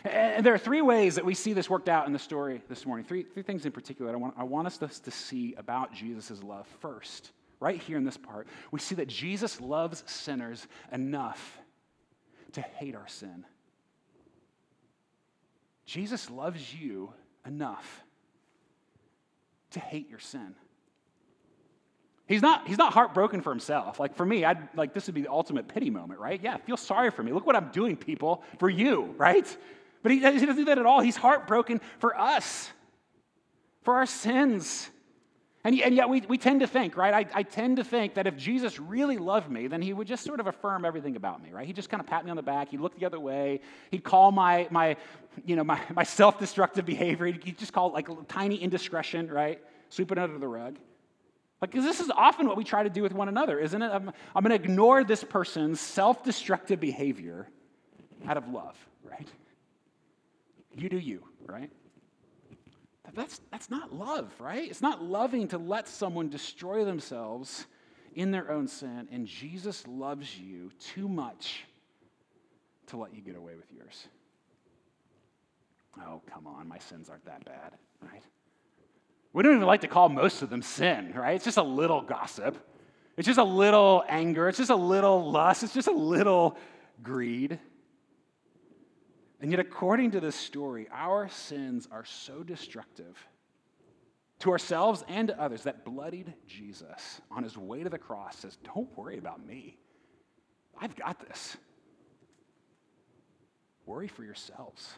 And 0.04 0.46
there 0.46 0.54
are 0.54 0.60
three 0.60 0.84
ways 0.84 1.16
that 1.16 1.26
we 1.26 1.34
see 1.34 1.54
this 1.54 1.72
worked 1.72 1.90
out 1.90 2.06
in 2.06 2.14
the 2.14 2.20
story 2.20 2.62
this 2.70 2.86
morning. 2.86 3.04
Three, 3.04 3.24
three 3.24 3.42
things 3.42 3.66
in 3.66 3.72
particular 3.72 4.14
I 4.14 4.16
want, 4.16 4.36
I 4.38 4.44
want 4.44 4.68
us 4.68 4.78
to 4.78 5.10
see 5.10 5.56
about 5.58 5.92
Jesus' 5.92 6.44
love. 6.44 6.68
First, 6.80 7.32
right 7.60 7.82
here 7.82 7.98
in 7.98 8.04
this 8.04 8.18
part, 8.18 8.46
we 8.70 8.80
see 8.80 8.94
that 8.94 9.08
Jesus 9.08 9.60
loves 9.60 10.04
sinners 10.06 10.68
enough 10.92 11.58
to 12.52 12.62
hate 12.62 12.94
our 12.94 13.08
sin. 13.08 13.44
Jesus 15.88 16.30
loves 16.30 16.76
you 16.76 17.12
enough 17.44 18.04
to 19.72 19.80
hate 19.80 20.10
your 20.10 20.20
sin. 20.20 20.56
He's 22.28 22.42
not, 22.42 22.68
he's 22.68 22.78
not 22.78 22.94
heartbroken 22.94 23.42
for 23.42 23.52
himself. 23.52 24.00
Like 24.00 24.16
for 24.16 24.26
me, 24.26 24.44
I'd 24.44 24.76
like 24.76 24.94
this 24.94 25.06
would 25.06 25.16
be 25.16 25.22
the 25.22 25.32
ultimate 25.32 25.68
pity 25.68 25.90
moment, 25.90 26.20
right? 26.20 26.40
Yeah, 26.44 26.58
feel 26.58 26.76
sorry 26.76 27.10
for 27.10 27.24
me. 27.24 27.32
Look 27.32 27.46
what 27.46 27.56
I'm 27.56 27.70
doing, 27.70 27.96
people, 27.96 28.44
for 28.60 28.70
you, 28.70 29.16
right? 29.18 29.58
But 30.04 30.12
he, 30.12 30.18
he 30.18 30.24
doesn't 30.24 30.56
do 30.56 30.66
that 30.66 30.78
at 30.78 30.86
all. 30.86 31.00
He's 31.00 31.16
heartbroken 31.16 31.80
for 32.00 32.20
us, 32.20 32.70
for 33.84 33.96
our 33.96 34.06
sins. 34.06 34.90
And, 35.68 35.78
and 35.82 35.94
yet 35.94 36.08
we, 36.08 36.22
we 36.22 36.38
tend 36.38 36.62
to 36.62 36.68
think, 36.68 36.96
right? 36.96 37.14
I, 37.14 37.40
I 37.40 37.44
tend 37.44 37.76
to 37.76 37.84
think 37.84 38.14
that 38.14 38.26
if 38.26 38.38
Jesus 38.38 38.80
really 38.80 39.18
loved 39.18 39.52
me, 39.52 39.68
then 39.68 39.82
he 39.82 39.92
would 39.92 40.08
just 40.08 40.24
sort 40.24 40.40
of 40.40 40.48
affirm 40.48 40.86
everything 40.86 41.18
about 41.18 41.44
me, 41.44 41.52
right? 41.52 41.68
He'd 41.68 41.76
just 41.76 41.90
kind 41.90 42.00
of 42.00 42.08
pat 42.08 42.24
me 42.24 42.32
on 42.32 42.38
the 42.38 42.42
back. 42.42 42.70
He'd 42.70 42.80
look 42.80 42.98
the 42.98 43.06
other 43.06 43.20
way. 43.20 43.60
He'd 43.92 44.02
call 44.06 44.32
my, 44.32 44.70
my, 44.72 44.96
you 45.46 45.58
know, 45.58 45.66
my, 45.66 45.82
my 45.94 46.04
self-destructive 46.04 46.86
behavior. 46.86 47.26
He'd 47.26 47.58
just 47.58 47.74
call 47.74 47.90
it 47.90 47.94
like 47.94 48.08
a 48.08 48.16
tiny 48.30 48.56
indiscretion, 48.56 49.30
right? 49.30 49.62
Sweep 49.90 50.10
it 50.14 50.18
under 50.18 50.38
the 50.38 50.48
rug. 50.48 50.78
Like, 51.62 51.74
this 51.74 52.00
is 52.00 52.10
often 52.12 52.48
what 52.48 52.56
we 52.56 52.64
try 52.64 52.84
to 52.84 52.90
do 52.90 53.02
with 53.02 53.12
one 53.12 53.28
another, 53.28 53.60
isn't 53.60 53.82
it? 53.82 53.90
I'm, 53.90 54.14
I'm 54.34 54.44
going 54.46 54.58
to 54.58 54.64
ignore 54.64 55.04
this 55.04 55.26
person's 55.26 55.82
self 55.82 56.24
destructive 56.24 56.80
behavior 56.80 57.46
out 58.26 58.38
of 58.38 58.48
love, 58.48 58.78
right? 59.04 59.28
You 60.78 60.88
do 60.88 60.98
you, 60.98 61.26
right? 61.46 61.70
That's, 63.14 63.42
that's 63.52 63.70
not 63.70 63.94
love, 63.94 64.34
right? 64.40 64.70
It's 64.70 64.82
not 64.82 65.04
loving 65.04 65.48
to 65.50 65.58
let 65.58 65.88
someone 65.88 66.30
destroy 66.30 66.86
themselves 66.86 67.66
in 68.16 68.32
their 68.32 68.52
own 68.52 68.68
sin, 68.68 69.08
and 69.12 69.28
Jesus 69.28 69.86
loves 69.88 70.38
you 70.38 70.72
too 70.80 71.08
much 71.08 71.66
to 72.88 72.98
let 72.98 73.14
you 73.14 73.22
get 73.22 73.36
away 73.36 73.56
with 73.56 73.72
yours. 73.72 74.08
Oh, 76.00 76.22
come 76.32 76.48
on, 76.48 76.68
my 76.68 76.80
sins 76.80 77.10
aren't 77.10 77.26
that 77.26 77.46
bad, 77.46 77.74
right? 78.02 78.24
We 79.34 79.44
don't 79.44 79.56
even 79.56 79.68
like 79.68 79.82
to 79.82 79.88
call 79.88 80.10
most 80.10 80.42
of 80.42 80.50
them 80.50 80.62
sin, 80.62 81.14
right? 81.16 81.36
It's 81.36 81.46
just 81.46 81.58
a 81.58 81.64
little 81.64 82.02
gossip. 82.02 82.58
It's 83.18 83.26
just 83.26 83.40
a 83.40 83.44
little 83.44 84.04
anger. 84.08 84.48
It's 84.48 84.58
just 84.58 84.70
a 84.70 84.76
little 84.76 85.32
lust. 85.32 85.64
It's 85.64 85.74
just 85.74 85.88
a 85.88 85.92
little 85.92 86.58
greed. 87.04 87.60
And 89.39 89.51
yet, 89.51 89.60
according 89.60 90.12
to 90.12 90.20
this 90.20 90.36
story, 90.36 90.88
our 90.91 91.29
sins 91.29 91.88
are 91.91 92.06
so 92.06 92.41
destructive 92.41 93.15
to 94.39 94.51
ourselves 94.51 95.03
and 95.08 95.27
to 95.27 95.39
others 95.39 95.63
that 95.63 95.86
bloodied 95.86 96.34
Jesus 96.48 97.22
on 97.32 97.44
his 97.44 97.58
way 97.58 97.84
to 97.84 97.89
the 97.89 97.98
cross 97.98 98.38
says, 98.38 98.58
Don't 98.63 98.96
worry 98.98 99.17
about 99.17 99.46
me. 99.46 99.77
I've 100.79 100.96
got 100.96 101.20
this. 101.27 101.58
Worry 103.86 104.08
for 104.08 104.24
yourselves. 104.24 104.89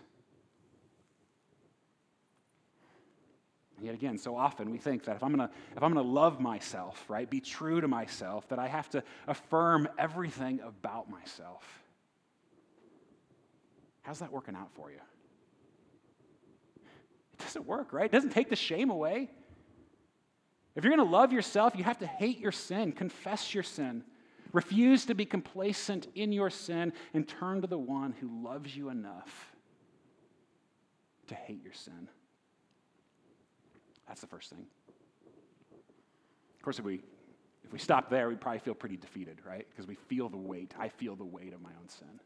Yet 3.81 3.93
again, 3.93 4.17
so 4.17 4.35
often 4.35 4.71
we 4.71 4.77
think 4.77 5.05
that 5.05 5.15
if 5.15 5.23
I'm 5.23 5.29
gonna 5.31 5.51
if 5.75 5.83
I'm 5.83 5.93
gonna 5.93 6.07
love 6.07 6.41
myself, 6.41 7.05
right, 7.07 7.29
be 7.29 7.39
true 7.39 7.79
to 7.79 7.87
myself, 7.87 8.47
that 8.49 8.59
I 8.59 8.67
have 8.67 8.89
to 8.89 9.03
affirm 9.27 9.87
everything 9.97 10.59
about 10.61 11.09
myself. 11.09 11.63
How's 14.09 14.17
that 14.21 14.31
working 14.31 14.55
out 14.55 14.71
for 14.73 14.89
you? 14.89 14.97
It 17.33 17.43
doesn't 17.43 17.67
work, 17.67 17.93
right? 17.93 18.05
It 18.05 18.11
doesn't 18.11 18.31
take 18.31 18.49
the 18.49 18.55
shame 18.55 18.89
away. 18.89 19.29
If 20.75 20.83
you're 20.83 20.89
gonna 20.89 21.07
love 21.07 21.31
yourself, 21.31 21.75
you 21.75 21.83
have 21.83 21.99
to 21.99 22.07
hate 22.07 22.39
your 22.39 22.51
sin, 22.51 22.91
confess 22.91 23.53
your 23.53 23.61
sin, 23.61 24.03
refuse 24.51 25.05
to 25.05 25.13
be 25.13 25.25
complacent 25.25 26.07
in 26.15 26.31
your 26.31 26.49
sin, 26.49 26.91
and 27.13 27.27
turn 27.27 27.61
to 27.61 27.67
the 27.67 27.77
one 27.77 28.15
who 28.19 28.43
loves 28.43 28.75
you 28.75 28.89
enough 28.89 29.53
to 31.27 31.35
hate 31.35 31.61
your 31.63 31.73
sin. 31.73 32.09
That's 34.07 34.21
the 34.21 34.27
first 34.27 34.49
thing. 34.49 34.65
Of 36.55 36.63
course, 36.63 36.79
if 36.79 36.85
we 36.85 37.03
if 37.63 37.71
we 37.71 37.77
stop 37.77 38.09
there, 38.09 38.27
we 38.27 38.33
probably 38.33 38.57
feel 38.57 38.73
pretty 38.73 38.97
defeated, 38.97 39.37
right? 39.45 39.67
Because 39.69 39.85
we 39.85 39.93
feel 39.93 40.29
the 40.29 40.37
weight. 40.37 40.73
I 40.79 40.89
feel 40.89 41.15
the 41.15 41.25
weight 41.25 41.53
of 41.53 41.61
my 41.61 41.69
own 41.79 41.89
sin. 41.89 42.19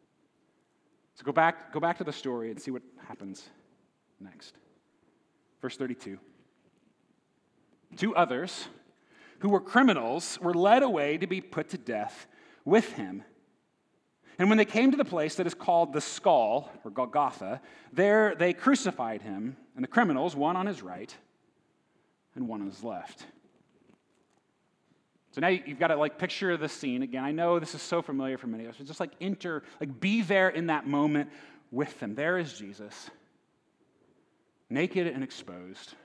So 1.16 1.24
go 1.24 1.32
back, 1.32 1.72
go 1.72 1.80
back 1.80 1.98
to 2.00 2.04
the 2.04 2.14
story 2.14 2.50
and 2.50 2.60
see 2.60 2.72
what 2.72 2.82
happens 3.08 3.50
next. 4.20 4.56
Verse 5.62 5.78
32. 5.78 6.18
Two 7.96 8.16
others 8.16 8.68
who 9.40 9.50
were 9.50 9.62
criminals 9.62 10.40
were 10.42 10.54
led 10.54 10.84
away 10.84 11.18
to 11.18 11.28
be 11.28 11.42
put 11.42 11.70
to 11.70 11.78
death 11.78 12.28
with 12.66 12.94
him. 12.94 13.24
And 14.40 14.50
when 14.50 14.58
they 14.58 14.66
came 14.66 14.90
to 14.92 14.98
the 14.98 15.06
place 15.06 15.36
that 15.36 15.46
is 15.46 15.54
called 15.54 15.94
the 15.94 16.02
skull, 16.02 16.72
or 16.84 16.90
Golgotha, 16.90 17.62
there 17.92 18.36
they 18.36 18.54
crucified 18.54 19.22
him, 19.22 19.58
and 19.76 19.84
the 19.84 19.88
criminals, 19.88 20.36
one 20.36 20.56
on 20.56 20.66
his 20.66 20.82
right 20.82 21.16
and 22.36 22.48
one 22.48 22.62
on 22.62 22.68
his 22.68 22.84
left. 22.84 23.26
So 25.34 25.42
now 25.42 25.48
you've 25.48 25.80
got 25.80 25.88
to 25.88 25.96
like 25.96 26.20
picture 26.20 26.56
the 26.58 26.70
scene 26.70 27.02
again. 27.02 27.24
I 27.24 27.32
know 27.32 27.58
this 27.58 27.74
is 27.74 27.82
so 27.82 28.04
familiar 28.04 28.38
for 28.38 28.46
many 28.46 28.66
of 28.66 28.70
us, 28.70 28.76
but 28.78 28.86
just 28.86 29.00
like 29.00 29.12
enter, 29.20 29.64
like 29.82 30.00
be 30.00 30.22
there 30.22 30.50
in 30.50 30.68
that 30.68 30.86
moment 30.86 31.30
with 31.72 32.00
them. 32.00 32.14
There 32.14 32.38
is 32.38 32.54
Jesus, 32.54 33.10
naked 34.70 35.08
and 35.08 35.24
exposed, 35.24 35.96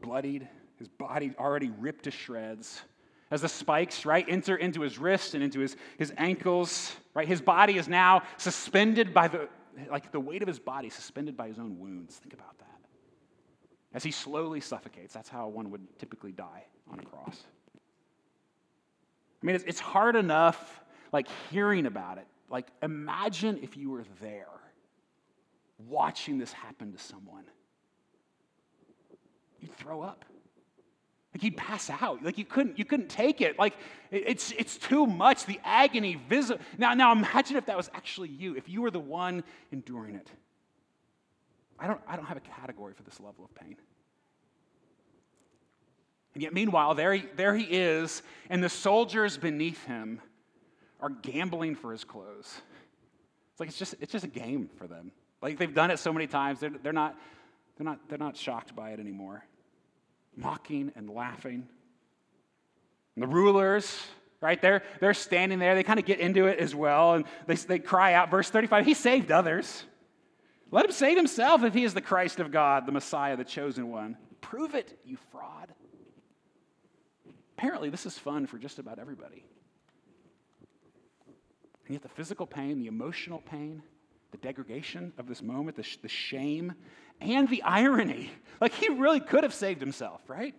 bloodied, 0.00 0.48
his 0.78 0.88
body 0.88 1.32
already 1.38 1.70
ripped 1.78 2.04
to 2.04 2.10
shreds. 2.10 2.82
As 3.30 3.42
the 3.42 3.48
spikes, 3.48 4.04
right, 4.04 4.24
enter 4.28 4.56
into 4.56 4.80
his 4.80 4.98
wrists 4.98 5.34
and 5.34 5.42
into 5.42 5.60
his, 5.60 5.76
his 5.98 6.12
ankles, 6.16 6.94
right? 7.14 7.26
His 7.26 7.40
body 7.40 7.76
is 7.76 7.88
now 7.88 8.22
suspended 8.36 9.14
by 9.14 9.28
the, 9.28 9.48
like 9.90 10.12
the 10.12 10.20
weight 10.20 10.42
of 10.42 10.48
his 10.48 10.58
body 10.58 10.90
suspended 10.90 11.36
by 11.36 11.48
his 11.48 11.58
own 11.58 11.78
wounds. 11.78 12.16
Think 12.16 12.34
about 12.34 12.58
that 12.58 12.66
as 13.94 14.02
he 14.02 14.10
slowly 14.10 14.60
suffocates. 14.60 15.14
That's 15.14 15.28
how 15.28 15.48
one 15.48 15.70
would 15.70 15.98
typically 15.98 16.32
die 16.32 16.64
on 16.92 16.98
a 17.00 17.02
cross. 17.02 17.44
I 19.46 19.48
mean, 19.48 19.54
it's, 19.54 19.64
it's 19.64 19.78
hard 19.78 20.16
enough, 20.16 20.82
like, 21.12 21.28
hearing 21.52 21.86
about 21.86 22.18
it. 22.18 22.26
Like, 22.50 22.66
imagine 22.82 23.60
if 23.62 23.76
you 23.76 23.90
were 23.90 24.02
there 24.20 24.48
watching 25.88 26.36
this 26.36 26.52
happen 26.52 26.92
to 26.92 26.98
someone. 26.98 27.44
You'd 29.60 29.72
throw 29.76 30.02
up. 30.02 30.24
Like 31.32 31.44
you'd 31.44 31.56
pass 31.56 31.90
out. 31.90 32.24
Like 32.24 32.38
you 32.38 32.44
couldn't, 32.44 32.76
you 32.76 32.84
couldn't 32.84 33.08
take 33.08 33.40
it. 33.40 33.56
Like 33.58 33.74
it's 34.10 34.52
it's 34.52 34.78
too 34.78 35.06
much. 35.06 35.44
The 35.44 35.60
agony 35.64 36.18
visible. 36.28 36.64
Now, 36.78 36.94
now 36.94 37.12
imagine 37.12 37.56
if 37.56 37.66
that 37.66 37.76
was 37.76 37.90
actually 37.92 38.30
you, 38.30 38.56
if 38.56 38.70
you 38.70 38.80
were 38.80 38.90
the 38.90 38.98
one 38.98 39.44
enduring 39.70 40.14
it. 40.14 40.30
I 41.78 41.86
don't, 41.86 42.00
I 42.08 42.16
don't 42.16 42.24
have 42.24 42.38
a 42.38 42.40
category 42.40 42.94
for 42.94 43.02
this 43.02 43.20
level 43.20 43.44
of 43.44 43.54
pain. 43.54 43.76
And 46.36 46.42
yet, 46.42 46.52
meanwhile, 46.52 46.94
there 46.94 47.14
he, 47.14 47.24
there 47.36 47.56
he 47.56 47.64
is, 47.64 48.22
and 48.50 48.62
the 48.62 48.68
soldiers 48.68 49.38
beneath 49.38 49.82
him 49.86 50.20
are 51.00 51.08
gambling 51.08 51.74
for 51.74 51.92
his 51.92 52.04
clothes. 52.04 52.60
It's 53.52 53.58
like 53.58 53.70
it's 53.70 53.78
just, 53.78 53.94
it's 54.02 54.12
just 54.12 54.26
a 54.26 54.28
game 54.28 54.68
for 54.76 54.86
them. 54.86 55.12
Like 55.40 55.56
they've 55.56 55.72
done 55.72 55.90
it 55.90 55.98
so 55.98 56.12
many 56.12 56.26
times, 56.26 56.60
they're, 56.60 56.68
they're, 56.82 56.92
not, 56.92 57.18
they're, 57.78 57.86
not, 57.86 58.00
they're 58.10 58.18
not 58.18 58.36
shocked 58.36 58.76
by 58.76 58.90
it 58.90 59.00
anymore. 59.00 59.46
Mocking 60.36 60.92
and 60.94 61.08
laughing. 61.08 61.66
And 63.14 63.22
the 63.22 63.28
rulers, 63.28 63.98
right, 64.42 64.60
they're, 64.60 64.82
they're 65.00 65.14
standing 65.14 65.58
there. 65.58 65.74
They 65.74 65.84
kind 65.84 65.98
of 65.98 66.04
get 66.04 66.20
into 66.20 66.48
it 66.48 66.58
as 66.58 66.74
well, 66.74 67.14
and 67.14 67.24
they, 67.46 67.54
they 67.54 67.78
cry 67.78 68.12
out, 68.12 68.30
verse 68.30 68.50
35, 68.50 68.84
He 68.84 68.92
saved 68.92 69.32
others. 69.32 69.84
Let 70.70 70.84
him 70.84 70.92
save 70.92 71.16
himself 71.16 71.64
if 71.64 71.72
he 71.72 71.84
is 71.84 71.94
the 71.94 72.02
Christ 72.02 72.40
of 72.40 72.50
God, 72.50 72.84
the 72.84 72.92
Messiah, 72.92 73.38
the 73.38 73.44
chosen 73.44 73.88
one. 73.88 74.18
Prove 74.42 74.74
it, 74.74 75.00
you 75.06 75.16
fraud. 75.32 75.72
Apparently, 77.56 77.88
this 77.88 78.04
is 78.04 78.18
fun 78.18 78.46
for 78.46 78.58
just 78.58 78.78
about 78.78 78.98
everybody. 78.98 79.44
And 81.86 81.94
yet, 81.94 82.02
the 82.02 82.08
physical 82.08 82.46
pain, 82.46 82.78
the 82.78 82.86
emotional 82.86 83.38
pain, 83.38 83.82
the 84.32 84.38
degradation 84.38 85.12
of 85.18 85.26
this 85.26 85.42
moment, 85.42 85.76
the, 85.76 85.82
sh- 85.82 85.98
the 86.02 86.08
shame, 86.08 86.74
and 87.20 87.48
the 87.48 87.62
irony 87.62 88.30
like, 88.60 88.72
he 88.72 88.88
really 88.88 89.20
could 89.20 89.42
have 89.42 89.54
saved 89.54 89.80
himself, 89.80 90.20
right? 90.28 90.54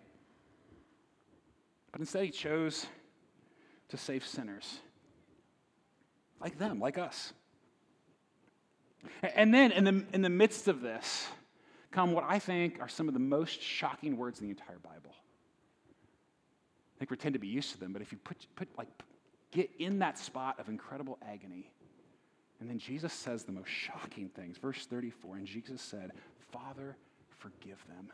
But 1.92 2.00
instead, 2.00 2.24
he 2.24 2.30
chose 2.30 2.86
to 3.90 3.96
save 3.96 4.26
sinners 4.26 4.80
like 6.40 6.58
them, 6.58 6.78
like 6.78 6.98
us. 6.98 7.32
And 9.22 9.52
then 9.52 9.72
in 9.72 9.84
the, 9.84 10.04
in 10.12 10.22
the 10.22 10.28
midst 10.28 10.68
of 10.68 10.80
this 10.80 11.28
come 11.90 12.12
what 12.12 12.24
I 12.28 12.38
think 12.38 12.80
are 12.80 12.88
some 12.88 13.08
of 13.08 13.14
the 13.14 13.20
most 13.20 13.60
shocking 13.60 14.16
words 14.16 14.40
in 14.40 14.46
the 14.46 14.50
entire 14.50 14.78
Bible. 14.78 15.14
I 16.98 17.00
think 17.00 17.12
we 17.12 17.16
tend 17.16 17.34
to 17.34 17.38
be 17.38 17.46
used 17.46 17.70
to 17.70 17.78
them, 17.78 17.92
but 17.92 18.02
if 18.02 18.10
you 18.10 18.18
put, 18.18 18.36
put 18.56 18.66
like, 18.76 18.88
get 19.52 19.70
in 19.78 20.00
that 20.00 20.18
spot 20.18 20.58
of 20.58 20.68
incredible 20.68 21.16
agony, 21.30 21.70
and 22.58 22.68
then 22.68 22.80
Jesus 22.80 23.12
says 23.12 23.44
the 23.44 23.52
most 23.52 23.68
shocking 23.68 24.28
things. 24.28 24.58
Verse 24.58 24.84
34, 24.86 25.36
and 25.36 25.46
Jesus 25.46 25.80
said, 25.80 26.10
Father, 26.50 26.96
forgive 27.36 27.78
them, 27.86 28.10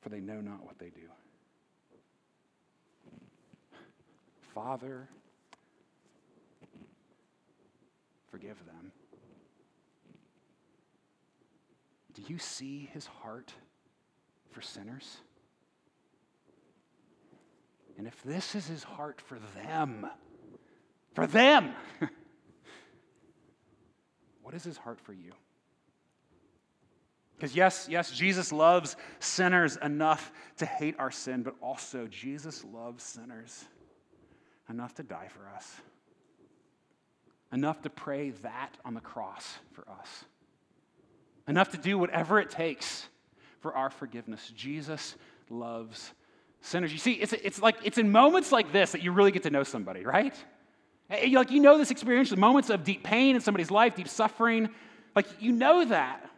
for 0.00 0.08
they 0.08 0.18
know 0.18 0.40
not 0.40 0.64
what 0.64 0.76
they 0.80 0.90
do. 0.90 1.06
Father, 4.52 5.08
forgive 8.28 8.56
them. 8.66 8.90
Do 12.12 12.22
you 12.26 12.38
see 12.40 12.90
his 12.92 13.06
heart 13.06 13.52
for 14.50 14.62
sinners? 14.62 15.18
And 17.98 18.06
if 18.06 18.22
this 18.22 18.54
is 18.54 18.66
his 18.66 18.84
heart 18.84 19.20
for 19.20 19.38
them, 19.56 20.06
for 21.14 21.26
them, 21.26 21.72
what 24.42 24.54
is 24.54 24.62
his 24.62 24.76
heart 24.76 25.00
for 25.00 25.12
you? 25.12 25.32
Because, 27.36 27.56
yes, 27.56 27.88
yes, 27.90 28.12
Jesus 28.12 28.52
loves 28.52 28.96
sinners 29.18 29.76
enough 29.82 30.32
to 30.58 30.66
hate 30.66 30.94
our 30.98 31.10
sin, 31.10 31.42
but 31.42 31.54
also 31.60 32.06
Jesus 32.06 32.64
loves 32.64 33.02
sinners 33.02 33.64
enough 34.68 34.94
to 34.94 35.02
die 35.02 35.28
for 35.28 35.48
us, 35.54 35.76
enough 37.52 37.82
to 37.82 37.90
pray 37.90 38.30
that 38.30 38.76
on 38.84 38.94
the 38.94 39.00
cross 39.00 39.58
for 39.72 39.88
us, 39.88 40.24
enough 41.48 41.70
to 41.72 41.76
do 41.76 41.98
whatever 41.98 42.38
it 42.38 42.50
takes 42.50 43.08
for 43.60 43.74
our 43.74 43.90
forgiveness. 43.90 44.52
Jesus 44.54 45.16
loves 45.48 46.12
sinners. 46.60 46.92
You 46.92 46.98
see, 46.98 47.12
it's, 47.12 47.32
it's 47.32 47.60
like 47.60 47.76
it's 47.84 47.98
in 47.98 48.10
moments 48.10 48.52
like 48.52 48.72
this 48.72 48.92
that 48.92 49.02
you 49.02 49.12
really 49.12 49.32
get 49.32 49.44
to 49.44 49.50
know 49.50 49.62
somebody, 49.62 50.04
right? 50.04 50.34
Like 51.10 51.50
you 51.50 51.60
know 51.60 51.78
this 51.78 51.90
experience, 51.90 52.30
the 52.30 52.36
moments 52.36 52.70
of 52.70 52.84
deep 52.84 53.02
pain 53.02 53.34
in 53.34 53.40
somebody's 53.40 53.70
life, 53.70 53.94
deep 53.94 54.08
suffering, 54.08 54.68
like 55.14 55.26
you 55.40 55.52
know 55.52 55.84
that. 55.84 56.28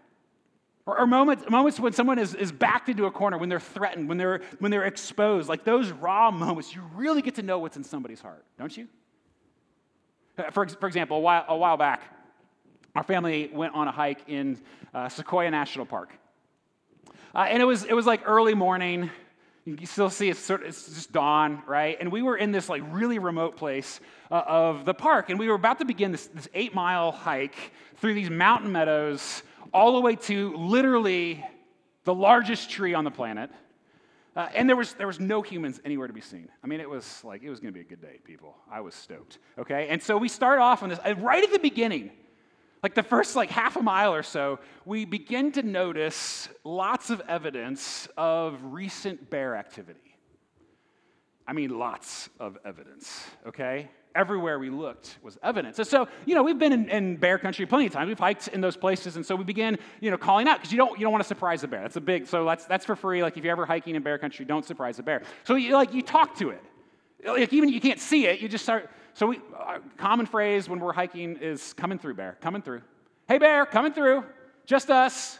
Or, 0.86 1.00
or 1.00 1.06
moments, 1.06 1.48
moments 1.48 1.78
when 1.78 1.92
someone 1.92 2.18
is, 2.18 2.34
is 2.34 2.50
backed 2.50 2.88
into 2.88 3.04
a 3.04 3.10
corner, 3.10 3.38
when 3.38 3.48
they're 3.48 3.60
threatened, 3.60 4.08
when 4.08 4.18
they're, 4.18 4.40
when 4.58 4.70
they're 4.70 4.84
exposed, 4.84 5.48
like 5.48 5.64
those 5.64 5.90
raw 5.90 6.30
moments, 6.30 6.74
you 6.74 6.82
really 6.94 7.22
get 7.22 7.34
to 7.36 7.42
know 7.42 7.58
what's 7.58 7.76
in 7.76 7.84
somebody's 7.84 8.20
heart, 8.20 8.44
don't 8.58 8.76
you? 8.76 8.88
Uh, 10.38 10.50
for, 10.50 10.66
for 10.66 10.86
example, 10.86 11.18
a 11.18 11.20
while, 11.20 11.44
a 11.48 11.56
while 11.56 11.76
back, 11.76 12.02
our 12.96 13.04
family 13.04 13.50
went 13.52 13.74
on 13.74 13.88
a 13.88 13.92
hike 13.92 14.20
in 14.26 14.58
uh, 14.94 15.08
Sequoia 15.08 15.50
National 15.50 15.86
Park. 15.86 16.10
Uh, 17.34 17.46
and 17.48 17.62
it 17.62 17.66
was, 17.66 17.84
it 17.84 17.92
was 17.92 18.06
like 18.06 18.22
early 18.24 18.54
morning. 18.54 19.10
You 19.64 19.86
still 19.86 20.10
see 20.10 20.30
it's, 20.30 20.40
sort 20.40 20.62
of, 20.62 20.68
it's 20.68 20.86
just 20.86 21.12
dawn, 21.12 21.62
right? 21.66 21.96
And 22.00 22.10
we 22.10 22.22
were 22.22 22.36
in 22.36 22.50
this 22.50 22.68
like 22.68 22.82
really 22.90 23.18
remote 23.18 23.56
place 23.56 24.00
uh, 24.30 24.42
of 24.46 24.84
the 24.84 24.94
park, 24.94 25.28
and 25.28 25.38
we 25.38 25.48
were 25.48 25.54
about 25.54 25.78
to 25.80 25.84
begin 25.84 26.12
this, 26.12 26.26
this 26.28 26.48
eight 26.54 26.74
mile 26.74 27.12
hike 27.12 27.72
through 27.96 28.14
these 28.14 28.30
mountain 28.30 28.72
meadows 28.72 29.42
all 29.72 29.92
the 29.92 30.00
way 30.00 30.16
to 30.16 30.56
literally 30.56 31.44
the 32.04 32.14
largest 32.14 32.70
tree 32.70 32.94
on 32.94 33.04
the 33.04 33.10
planet. 33.10 33.50
Uh, 34.34 34.48
and 34.54 34.68
there 34.68 34.76
was, 34.76 34.94
there 34.94 35.06
was 35.06 35.20
no 35.20 35.42
humans 35.42 35.80
anywhere 35.84 36.06
to 36.06 36.12
be 36.12 36.20
seen. 36.20 36.48
I 36.64 36.66
mean, 36.66 36.80
it 36.80 36.88
was 36.88 37.22
like, 37.24 37.42
it 37.42 37.50
was 37.50 37.60
going 37.60 37.72
to 37.72 37.76
be 37.76 37.84
a 37.84 37.88
good 37.88 38.00
day, 38.00 38.20
people. 38.24 38.56
I 38.70 38.80
was 38.80 38.94
stoked, 38.94 39.38
okay? 39.58 39.88
And 39.88 40.02
so 40.02 40.16
we 40.16 40.28
start 40.28 40.60
off 40.60 40.82
on 40.82 40.88
this, 40.88 41.00
right 41.18 41.42
at 41.42 41.52
the 41.52 41.58
beginning, 41.58 42.12
like 42.82 42.94
the 42.94 43.02
first 43.02 43.36
like 43.36 43.50
half 43.50 43.76
a 43.76 43.82
mile 43.82 44.14
or 44.14 44.22
so, 44.22 44.58
we 44.84 45.04
begin 45.04 45.52
to 45.52 45.62
notice 45.62 46.48
lots 46.64 47.10
of 47.10 47.20
evidence 47.28 48.08
of 48.16 48.58
recent 48.62 49.30
bear 49.30 49.56
activity. 49.56 50.16
I 51.46 51.52
mean, 51.52 51.78
lots 51.78 52.28
of 52.38 52.58
evidence, 52.64 53.24
okay? 53.46 53.88
everywhere 54.14 54.58
we 54.58 54.70
looked 54.70 55.18
was 55.22 55.38
evidence. 55.42 55.78
And 55.78 55.86
so, 55.86 56.08
you 56.26 56.34
know, 56.34 56.42
we've 56.42 56.58
been 56.58 56.72
in, 56.72 56.88
in, 56.88 57.16
bear 57.16 57.38
country 57.38 57.66
plenty 57.66 57.86
of 57.86 57.92
times. 57.92 58.08
We've 58.08 58.18
hiked 58.18 58.48
in 58.48 58.60
those 58.60 58.76
places, 58.76 59.16
and 59.16 59.24
so 59.24 59.36
we 59.36 59.44
began, 59.44 59.78
you 60.00 60.10
know, 60.10 60.16
calling 60.16 60.48
out 60.48 60.58
because 60.58 60.72
you 60.72 60.78
don't 60.78 60.98
you 60.98 61.04
don't 61.04 61.12
want 61.12 61.22
to 61.22 61.28
surprise 61.28 61.60
the 61.60 61.68
bear. 61.68 61.82
That's 61.82 61.96
a 61.96 62.00
big 62.00 62.26
so 62.26 62.44
that's 62.44 62.66
that's 62.66 62.84
for 62.84 62.96
free. 62.96 63.22
Like 63.22 63.36
if 63.36 63.44
you're 63.44 63.52
ever 63.52 63.66
hiking 63.66 63.94
in 63.94 64.02
bear 64.02 64.18
country, 64.18 64.44
don't 64.44 64.64
surprise 64.64 64.96
the 64.96 65.02
bear. 65.02 65.22
So 65.44 65.54
you 65.54 65.74
like 65.74 65.94
you 65.94 66.02
talk 66.02 66.36
to 66.36 66.50
it. 66.50 66.62
Like 67.24 67.52
even 67.52 67.68
you 67.68 67.80
can't 67.80 68.00
see 68.00 68.26
it, 68.26 68.40
you 68.40 68.48
just 68.48 68.64
start. 68.64 68.90
So 69.14 69.26
we 69.26 69.40
uh, 69.58 69.78
common 69.96 70.26
phrase 70.26 70.68
when 70.68 70.80
we're 70.80 70.92
hiking 70.92 71.36
is 71.36 71.72
coming 71.74 71.98
through 71.98 72.14
bear, 72.14 72.38
coming 72.40 72.62
through. 72.62 72.82
Hey 73.28 73.38
bear, 73.38 73.66
coming 73.66 73.92
through. 73.92 74.24
Just 74.66 74.90
us 74.90 75.38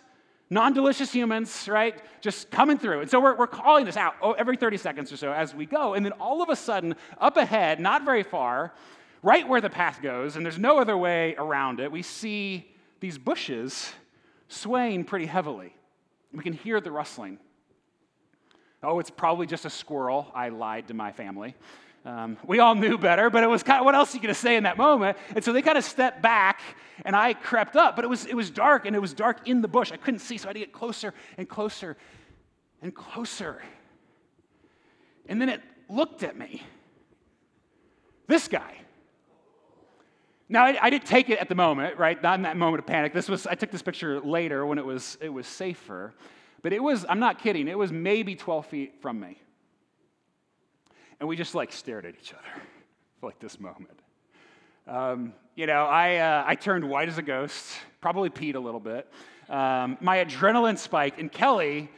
non 0.50 0.72
delicious 0.72 1.12
humans, 1.12 1.68
right? 1.68 1.94
Just 2.20 2.50
coming 2.50 2.76
through. 2.76 3.00
And 3.00 3.10
so 3.10 3.20
we're, 3.20 3.36
we're 3.36 3.46
calling 3.46 3.84
this 3.84 3.96
out 3.96 4.16
oh, 4.20 4.32
every 4.32 4.56
30 4.56 4.76
seconds 4.76 5.12
or 5.12 5.16
so 5.16 5.32
as 5.32 5.54
we 5.54 5.64
go. 5.64 5.94
And 5.94 6.04
then 6.04 6.12
all 6.12 6.42
of 6.42 6.50
a 6.50 6.56
sudden, 6.56 6.96
up 7.18 7.36
ahead, 7.36 7.80
not 7.80 8.04
very 8.04 8.24
far, 8.24 8.74
right 9.22 9.48
where 9.48 9.60
the 9.60 9.70
path 9.70 10.02
goes, 10.02 10.36
and 10.36 10.44
there's 10.44 10.58
no 10.58 10.78
other 10.78 10.96
way 10.96 11.36
around 11.38 11.80
it, 11.80 11.90
we 11.90 12.02
see 12.02 12.66
these 12.98 13.16
bushes 13.16 13.92
swaying 14.48 15.04
pretty 15.04 15.26
heavily. 15.26 15.74
We 16.32 16.42
can 16.42 16.52
hear 16.52 16.80
the 16.80 16.90
rustling. 16.90 17.38
Oh, 18.82 18.98
it's 18.98 19.10
probably 19.10 19.46
just 19.46 19.64
a 19.64 19.70
squirrel. 19.70 20.30
I 20.34 20.48
lied 20.48 20.88
to 20.88 20.94
my 20.94 21.12
family. 21.12 21.54
Um, 22.04 22.38
we 22.46 22.60
all 22.60 22.74
knew 22.74 22.96
better, 22.96 23.28
but 23.28 23.42
it 23.42 23.46
was 23.46 23.62
kind 23.62 23.78
of 23.78 23.84
what 23.84 23.94
else 23.94 24.14
are 24.14 24.16
you 24.16 24.22
going 24.22 24.34
to 24.34 24.40
say 24.40 24.56
in 24.56 24.62
that 24.62 24.78
moment? 24.78 25.18
And 25.34 25.44
so 25.44 25.52
they 25.52 25.60
kind 25.60 25.76
of 25.76 25.84
stepped 25.84 26.22
back, 26.22 26.60
and 27.04 27.14
I 27.14 27.34
crept 27.34 27.76
up, 27.76 27.94
but 27.94 28.06
it 28.06 28.08
was, 28.08 28.24
it 28.24 28.34
was 28.34 28.48
dark, 28.48 28.86
and 28.86 28.96
it 28.96 29.00
was 29.00 29.12
dark 29.12 29.46
in 29.46 29.60
the 29.60 29.68
bush. 29.68 29.92
I 29.92 29.98
couldn't 29.98 30.20
see, 30.20 30.38
so 30.38 30.46
I 30.46 30.48
had 30.48 30.54
to 30.54 30.60
get 30.60 30.72
closer 30.72 31.12
and 31.36 31.46
closer 31.46 31.98
and 32.80 32.94
closer. 32.94 33.60
And 35.28 35.40
then 35.40 35.50
it 35.50 35.60
looked 35.90 36.22
at 36.22 36.38
me. 36.38 36.62
This 38.28 38.48
guy. 38.48 38.76
Now, 40.48 40.64
I, 40.64 40.78
I, 40.80 40.90
didn't 40.90 41.06
take 41.06 41.30
it 41.30 41.38
at 41.38 41.48
the 41.48 41.54
moment, 41.54 41.98
right? 41.98 42.20
Not 42.20 42.36
in 42.36 42.42
that 42.42 42.56
moment 42.56 42.80
of 42.80 42.86
panic. 42.86 43.12
This 43.12 43.28
was, 43.28 43.46
I 43.46 43.54
took 43.54 43.70
this 43.70 43.82
picture 43.82 44.20
later 44.20 44.64
when 44.66 44.78
it 44.78 44.84
was, 44.84 45.18
it 45.20 45.28
was 45.28 45.46
safer. 45.46 46.14
But 46.62 46.72
it 46.72 46.82
was, 46.82 47.06
I'm 47.08 47.20
not 47.20 47.38
kidding, 47.38 47.68
it 47.68 47.78
was 47.78 47.92
maybe 47.92 48.34
12 48.34 48.66
feet 48.66 48.94
from 49.00 49.20
me. 49.20 49.40
And 51.18 51.28
we 51.28 51.36
just 51.36 51.54
like 51.54 51.72
stared 51.72 52.06
at 52.06 52.14
each 52.20 52.32
other 52.32 52.62
for 53.20 53.26
like 53.26 53.38
this 53.38 53.58
moment. 53.60 54.00
Um, 54.86 55.34
you 55.54 55.66
know, 55.66 55.84
I, 55.84 56.16
uh, 56.16 56.44
I 56.46 56.54
turned 56.54 56.88
white 56.88 57.08
as 57.08 57.18
a 57.18 57.22
ghost, 57.22 57.76
probably 58.00 58.30
peed 58.30 58.54
a 58.54 58.58
little 58.58 58.80
bit. 58.80 59.10
Um, 59.48 59.98
my 60.00 60.24
adrenaline 60.24 60.78
spiked, 60.78 61.18
and 61.18 61.30
Kelly 61.30 61.90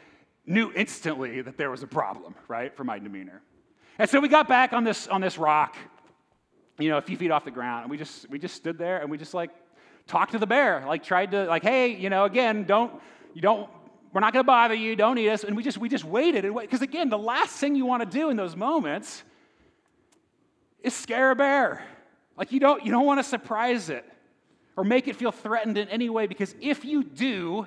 knew 0.46 0.72
instantly 0.75 1.40
that 1.42 1.57
there 1.57 1.70
was 1.70 1.83
a 1.83 1.87
problem, 1.87 2.35
right, 2.48 2.75
for 2.77 2.85
my 2.85 2.98
demeanor. 2.98 3.42
And 3.98 4.09
so 4.09 4.20
we 4.20 4.29
got 4.29 4.48
back 4.48 4.72
on 4.72 4.85
this, 4.85 5.07
on 5.07 5.20
this 5.20 5.38
rock, 5.38 5.77
you 6.79 6.88
know, 6.88 6.98
a 6.98 7.03
few 7.03 7.16
feet 7.16 7.31
off 7.31 7.44
the 7.44 7.51
ground, 7.51 7.83
and 7.83 7.90
we 7.90 7.98
just, 7.98 8.29
we 8.31 8.38
just 8.38 8.57
stood 8.57 8.79
there 8.79 8.98
and 8.98 9.11
we 9.11 9.18
just 9.18 9.35
like 9.35 9.51
talked 10.07 10.33
to 10.33 10.38
the 10.38 10.46
bear, 10.46 10.85
like 10.87 11.05
tried 11.05 11.31
to, 11.33 11.44
like, 11.44 11.62
hey, 11.62 11.94
you 11.94 12.11
know, 12.11 12.25
again, 12.25 12.64
don't, 12.64 12.92
you 13.35 13.42
don't 13.42 13.68
we're 14.12 14.20
not 14.20 14.33
going 14.33 14.44
to 14.44 14.46
bother 14.46 14.75
you. 14.75 14.94
Don't 14.94 15.16
eat 15.18 15.31
us. 15.31 15.42
And 15.42 15.57
we 15.57 15.62
just, 15.62 15.79
we 15.79 15.88
just 15.88 16.05
waited. 16.05 16.44
Because 16.55 16.83
again, 16.83 17.09
the 17.09 17.18
last 17.18 17.57
thing 17.57 17.75
you 17.75 17.87
want 17.87 18.03
to 18.03 18.18
do 18.18 18.29
in 18.29 18.37
those 18.37 18.55
moments 18.55 19.22
is 20.83 20.94
scare 20.94 21.31
a 21.31 21.37
bear. 21.37 21.85
Like 22.37 22.53
you 22.53 22.61
don't, 22.61 22.85
you 22.85 22.90
don't 22.90 23.07
want 23.07 23.20
to 23.20 23.25
surprise 23.25 23.88
it 23.88 24.05
or 24.77 24.85
make 24.85 25.09
it 25.09 25.16
feel 25.16 25.33
threatened 25.33 25.79
in 25.79 25.88
any 25.88 26.11
way 26.11 26.27
because 26.27 26.55
if 26.61 26.85
you 26.85 27.03
do, 27.03 27.66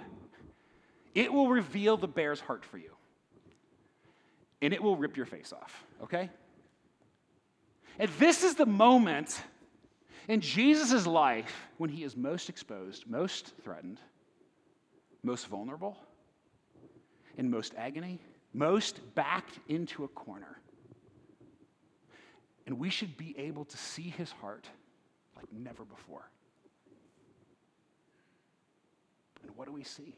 it 1.16 1.32
will 1.32 1.50
reveal 1.50 1.98
the 1.98 2.08
bear's 2.08 2.40
heart 2.40 2.64
for 2.64 2.78
you. 2.78 2.92
And 4.62 4.74
it 4.74 4.82
will 4.82 4.98
rip 4.98 5.18
your 5.18 5.26
face 5.26 5.54
off, 5.54 5.86
okay? 6.04 6.30
And 8.00 8.10
this 8.20 8.44
is 8.44 8.56
the 8.56 8.66
moment 8.66 9.42
in 10.28 10.42
Jesus' 10.42 11.06
life 11.06 11.68
when 11.78 11.90
he 11.90 12.04
is 12.04 12.18
most 12.18 12.50
exposed, 12.50 13.08
most 13.08 13.54
threatened, 13.64 14.00
most 15.24 15.48
vulnerable 15.48 15.98
in 17.38 17.50
most 17.50 17.74
agony, 17.78 18.20
most 18.54 19.00
backed 19.16 19.60
into 19.68 20.04
a 20.04 20.08
corner. 20.08 20.60
And 22.66 22.80
we 22.80 22.90
should 22.90 23.18
be 23.18 23.36
able 23.38 23.66
to 23.66 23.78
see 23.78 24.10
his 24.10 24.32
heart 24.32 24.68
like 25.36 25.46
never 25.52 25.84
before. 25.84 26.30
And 29.44 29.56
what 29.56 29.68
do 29.68 29.74
we 29.74 29.84
see? 29.84 30.16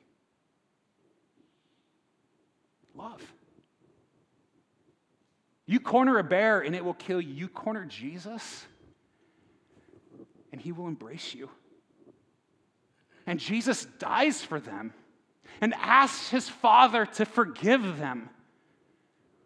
Love. 2.95 3.21
You 5.65 5.79
corner 5.81 6.17
a 6.17 6.23
bear 6.23 6.61
and 6.61 6.73
it 6.75 6.85
will 6.85 6.93
kill 6.93 7.19
you. 7.19 7.33
You 7.33 7.47
corner 7.49 7.85
Jesus 7.85 8.65
and 10.51 10.61
he 10.61 10.71
will 10.71 10.87
embrace 10.87 11.33
you. 11.35 11.49
And 13.25 13.39
Jesus 13.39 13.85
dies 13.99 14.41
for 14.41 14.61
them 14.61 14.93
and 15.61 15.73
asks 15.75 16.29
his 16.29 16.47
Father 16.47 17.05
to 17.05 17.25
forgive 17.25 17.97
them. 17.97 18.29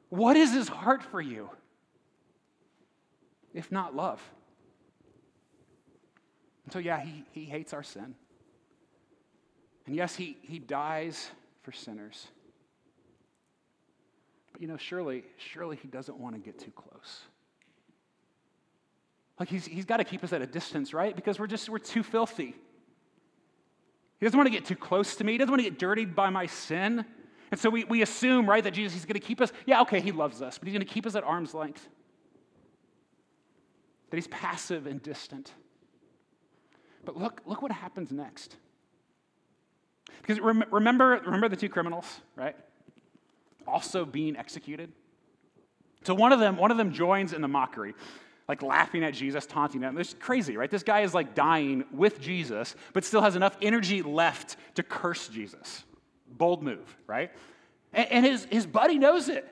What 0.10 0.36
is 0.36 0.54
his 0.54 0.68
heart 0.68 1.04
for 1.04 1.22
you? 1.22 1.50
If 3.54 3.72
not 3.72 3.96
love. 3.96 4.22
And 6.66 6.74
so, 6.74 6.80
yeah, 6.80 7.00
he, 7.00 7.24
he 7.32 7.46
hates 7.46 7.74
our 7.74 7.84
sin. 7.84 8.16
And 9.86 9.96
yes, 9.96 10.16
he, 10.16 10.38
he 10.42 10.60
dies 10.60 11.30
for 11.64 11.72
sinners. 11.72 12.28
But 14.54 14.62
you 14.62 14.68
know, 14.68 14.78
surely, 14.78 15.24
surely 15.38 15.78
he 15.78 15.88
doesn't 15.88 16.18
want 16.18 16.36
to 16.36 16.42
get 16.42 16.60
too 16.60 16.72
close. 16.72 17.22
Like 19.40 19.50
he's, 19.50 19.66
he's 19.66 19.86
got 19.86 19.98
to 19.98 20.04
keep 20.04 20.24
us 20.24 20.34
at 20.34 20.42
a 20.42 20.48
distance, 20.48 20.94
right? 20.94 21.16
Because 21.16 21.40
we're 21.40 21.48
just, 21.48 21.68
we're 21.68 21.80
too 21.80 22.04
filthy. 22.04 22.56
He 24.22 24.26
doesn't 24.28 24.38
want 24.38 24.46
to 24.46 24.52
get 24.52 24.66
too 24.66 24.76
close 24.76 25.16
to 25.16 25.24
me. 25.24 25.32
He 25.32 25.40
doesn't 25.40 25.52
want 25.52 25.64
to 25.64 25.70
get 25.70 25.80
dirtied 25.80 26.16
by 26.16 26.30
my 26.30 26.46
sin. 26.46 27.04
And 27.50 27.60
so 27.60 27.72
we, 27.72 27.86
we 27.86 28.04
assume, 28.04 28.48
right, 28.48 28.64
that 28.64 28.72
Jesus, 28.72 28.94
he's 28.94 29.06
going 29.06 29.20
to 29.20 29.28
keep 29.28 29.42
us. 29.42 29.52
Yeah, 29.66 29.82
okay, 29.82 30.00
he 30.00 30.12
loves 30.12 30.44
us, 30.44 30.60
but 30.60 30.68
he's 30.68 30.74
going 30.74 30.86
to 30.86 30.94
keep 30.94 31.08
us 31.08 31.16
at 31.16 31.24
arm's 31.24 31.56
length. 31.56 31.90
That 34.12 34.18
he's 34.18 34.28
passive 34.28 34.86
and 34.86 35.02
distant. 35.02 35.52
But 37.04 37.18
look, 37.18 37.42
look 37.48 37.64
what 37.64 37.72
happens 37.72 38.12
next. 38.12 38.58
Because 40.22 40.40
remember, 40.40 41.20
remember 41.26 41.50
the 41.50 41.56
two 41.56 41.70
criminals, 41.70 42.22
right? 42.36 42.56
Also 43.68 44.06
being 44.06 44.38
executed. 44.38 44.92
So 46.04 46.14
one 46.14 46.32
of 46.32 46.40
them, 46.40 46.58
one 46.58 46.70
of 46.70 46.78
them 46.78 46.94
joins 46.94 47.34
in 47.34 47.42
the 47.42 47.48
mockery, 47.48 47.96
like 48.52 48.62
laughing 48.62 49.02
at 49.06 49.14
Jesus, 49.14 49.46
taunting 49.46 49.82
him. 49.82 49.98
It's 49.98 50.14
crazy, 50.14 50.58
right? 50.58 50.70
This 50.70 50.84
guy 50.84 51.02
is 51.02 51.14
like 51.14 51.34
dying 51.34 51.86
with 51.90 52.20
Jesus, 52.20 52.76
but 52.92 53.06
still 53.06 53.22
has 53.22 53.38
enough 53.38 53.56
energy 53.62 54.02
left 54.02 54.58
to 54.76 54.84
curse 54.84 55.30
Jesus. 55.30 55.86
Bold 56.28 56.62
move, 56.62 56.98
right? 57.08 57.32
And, 57.94 58.12
and 58.12 58.26
his, 58.26 58.44
his 58.52 58.66
buddy 58.66 59.00
knows 59.00 59.30
it. 59.30 59.48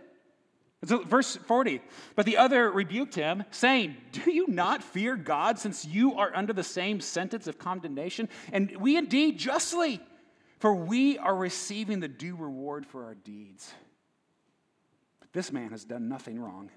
So 0.84 1.02
verse 1.02 1.38
40, 1.38 1.80
but 2.18 2.26
the 2.26 2.36
other 2.36 2.70
rebuked 2.70 3.16
him, 3.16 3.46
saying, 3.52 3.96
Do 4.12 4.30
you 4.32 4.48
not 4.50 4.84
fear 4.84 5.16
God, 5.16 5.58
since 5.60 5.86
you 5.86 6.16
are 6.16 6.36
under 6.36 6.52
the 6.52 6.62
same 6.62 7.00
sentence 7.00 7.48
of 7.48 7.58
condemnation? 7.58 8.28
And 8.52 8.76
we 8.82 8.98
indeed 8.98 9.40
justly, 9.40 10.02
for 10.60 10.76
we 10.76 11.18
are 11.18 11.36
receiving 11.36 12.02
the 12.02 12.10
due 12.10 12.36
reward 12.36 12.86
for 12.86 13.06
our 13.06 13.16
deeds. 13.16 13.74
But 15.22 15.32
this 15.32 15.54
man 15.54 15.70
has 15.72 15.86
done 15.86 16.10
nothing 16.10 16.38
wrong. 16.38 16.70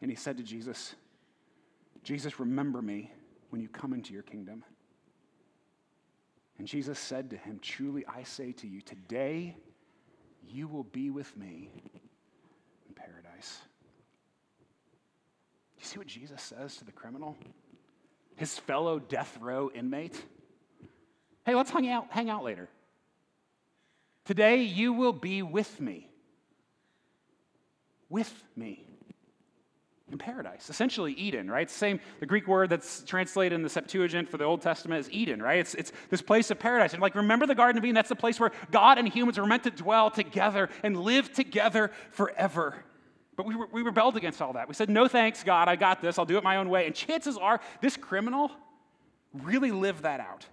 And 0.00 0.10
he 0.10 0.16
said 0.16 0.36
to 0.36 0.42
Jesus, 0.42 0.94
Jesus, 2.02 2.38
remember 2.38 2.82
me 2.82 3.10
when 3.50 3.60
you 3.60 3.68
come 3.68 3.92
into 3.92 4.12
your 4.12 4.22
kingdom. 4.22 4.62
And 6.58 6.66
Jesus 6.66 6.98
said 6.98 7.30
to 7.30 7.36
him, 7.36 7.58
Truly 7.60 8.04
I 8.06 8.22
say 8.22 8.52
to 8.52 8.66
you, 8.66 8.80
today 8.80 9.56
you 10.48 10.68
will 10.68 10.84
be 10.84 11.10
with 11.10 11.36
me 11.36 11.70
in 12.88 12.94
paradise. 12.94 13.58
You 15.78 15.84
see 15.84 15.98
what 15.98 16.06
Jesus 16.06 16.40
says 16.40 16.76
to 16.76 16.84
the 16.84 16.92
criminal? 16.92 17.36
His 18.36 18.58
fellow 18.58 18.98
death 18.98 19.38
row 19.40 19.70
inmate? 19.74 20.22
Hey, 21.44 21.54
let's 21.54 21.70
hang 21.70 21.88
out, 21.88 22.06
hang 22.10 22.30
out 22.30 22.44
later. 22.44 22.68
Today 24.24 24.62
you 24.62 24.92
will 24.92 25.12
be 25.12 25.42
with 25.42 25.80
me. 25.80 26.10
With 28.08 28.32
me 28.56 28.86
in 30.10 30.18
paradise. 30.18 30.70
Essentially, 30.70 31.12
Eden, 31.14 31.50
right? 31.50 31.68
Same, 31.68 31.98
the 32.20 32.26
Greek 32.26 32.46
word 32.46 32.70
that's 32.70 33.02
translated 33.02 33.56
in 33.56 33.62
the 33.62 33.68
Septuagint 33.68 34.28
for 34.28 34.36
the 34.36 34.44
Old 34.44 34.62
Testament 34.62 35.00
is 35.00 35.10
Eden, 35.10 35.42
right? 35.42 35.58
It's, 35.58 35.74
it's 35.74 35.92
this 36.10 36.22
place 36.22 36.50
of 36.50 36.60
paradise. 36.60 36.92
And 36.92 37.02
like, 37.02 37.16
remember 37.16 37.44
the 37.46 37.56
Garden 37.56 37.78
of 37.78 37.84
Eden? 37.84 37.94
That's 37.94 38.08
the 38.08 38.14
place 38.14 38.38
where 38.38 38.52
God 38.70 38.98
and 38.98 39.08
humans 39.08 39.38
were 39.38 39.46
meant 39.46 39.64
to 39.64 39.70
dwell 39.70 40.10
together 40.10 40.68
and 40.84 41.00
live 41.00 41.32
together 41.32 41.90
forever. 42.10 42.76
But 43.36 43.46
we, 43.46 43.56
we 43.72 43.82
rebelled 43.82 44.16
against 44.16 44.40
all 44.40 44.52
that. 44.52 44.68
We 44.68 44.74
said, 44.74 44.88
no 44.88 45.08
thanks, 45.08 45.42
God, 45.42 45.68
I 45.68 45.74
got 45.76 46.00
this. 46.00 46.18
I'll 46.18 46.24
do 46.24 46.38
it 46.38 46.44
my 46.44 46.56
own 46.56 46.68
way. 46.68 46.86
And 46.86 46.94
chances 46.94 47.36
are, 47.36 47.60
this 47.80 47.96
criminal 47.96 48.52
really 49.34 49.72
lived 49.72 50.04
that 50.04 50.20
out. 50.20 50.46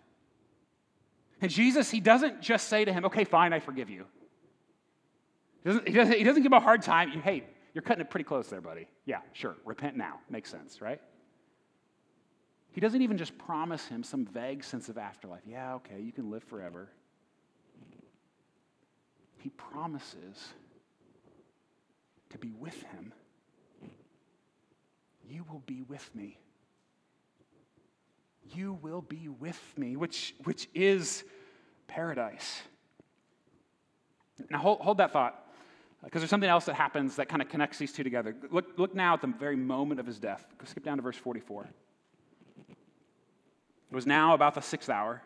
And 1.41 1.51
Jesus, 1.51 1.91
he 1.91 1.99
doesn't 1.99 2.41
just 2.41 2.69
say 2.69 2.85
to 2.85 2.91
him, 2.91 3.05
okay, 3.05 3.23
fine, 3.23 3.53
I 3.53 3.59
forgive 3.59 3.89
you. 3.89 4.05
He 5.63 5.69
doesn't, 5.69 5.87
he 5.87 5.93
doesn't, 5.93 6.17
he 6.17 6.23
doesn't 6.23 6.41
give 6.41 6.51
him 6.51 6.57
a 6.57 6.59
hard 6.59 6.81
time. 6.81 7.11
Hey, 7.21 7.43
you're 7.73 7.81
cutting 7.81 8.01
it 8.01 8.09
pretty 8.09 8.23
close 8.23 8.47
there, 8.47 8.62
buddy. 8.62 8.88
Yeah, 9.05 9.19
sure. 9.33 9.55
Repent 9.65 9.97
now. 9.97 10.19
Makes 10.29 10.51
sense, 10.51 10.81
right? 10.81 11.01
He 12.71 12.81
doesn't 12.81 13.01
even 13.01 13.17
just 13.17 13.38
promise 13.38 13.88
him 13.88 14.03
some 14.03 14.25
vague 14.25 14.63
sense 14.63 14.89
of 14.89 14.97
afterlife. 14.97 15.41
Yeah, 15.47 15.75
okay, 15.75 15.99
you 16.01 16.12
can 16.12 16.31
live 16.31 16.43
forever. 16.43 16.89
He 19.38 19.49
promises 19.49 20.53
to 22.29 22.38
be 22.38 22.53
with 22.53 22.81
him. 22.83 23.13
You 25.29 25.45
will 25.49 25.62
be 25.65 25.83
with 25.83 26.09
me. 26.15 26.39
You 28.53 28.73
will 28.81 29.01
be 29.01 29.27
with 29.27 29.62
me, 29.77 29.95
which, 29.95 30.36
which 30.43 30.67
is 30.73 31.23
paradise. 31.88 32.62
Now, 34.49 34.59
hold, 34.59 34.79
hold 34.79 34.97
that 34.97 35.13
thought. 35.13 35.42
Because 36.03 36.21
there's 36.21 36.29
something 36.29 36.49
else 36.49 36.65
that 36.65 36.75
happens 36.75 37.15
that 37.15 37.29
kind 37.29 37.41
of 37.41 37.49
connects 37.49 37.77
these 37.77 37.93
two 37.93 38.03
together. 38.03 38.35
Look, 38.51 38.77
look 38.77 38.93
now 38.93 39.13
at 39.13 39.21
the 39.21 39.27
very 39.27 39.55
moment 39.55 39.99
of 39.99 40.05
his 40.05 40.19
death. 40.19 40.45
Go 40.57 40.65
skip 40.65 40.83
down 40.83 40.97
to 40.97 41.03
verse 41.03 41.15
44. 41.15 41.69
It 42.69 43.95
was 43.95 44.05
now 44.05 44.33
about 44.33 44.55
the 44.55 44.61
sixth 44.61 44.89
hour, 44.89 45.21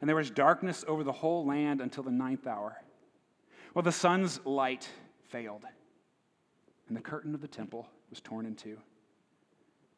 and 0.00 0.08
there 0.08 0.16
was 0.16 0.30
darkness 0.30 0.84
over 0.86 1.02
the 1.02 1.12
whole 1.12 1.44
land 1.44 1.80
until 1.80 2.04
the 2.04 2.10
ninth 2.10 2.46
hour. 2.46 2.76
Well, 3.74 3.82
the 3.82 3.92
sun's 3.92 4.40
light 4.44 4.88
failed, 5.28 5.64
and 6.88 6.96
the 6.96 7.00
curtain 7.00 7.34
of 7.34 7.40
the 7.40 7.48
temple 7.48 7.88
was 8.10 8.20
torn 8.20 8.46
in 8.46 8.54
two. 8.54 8.78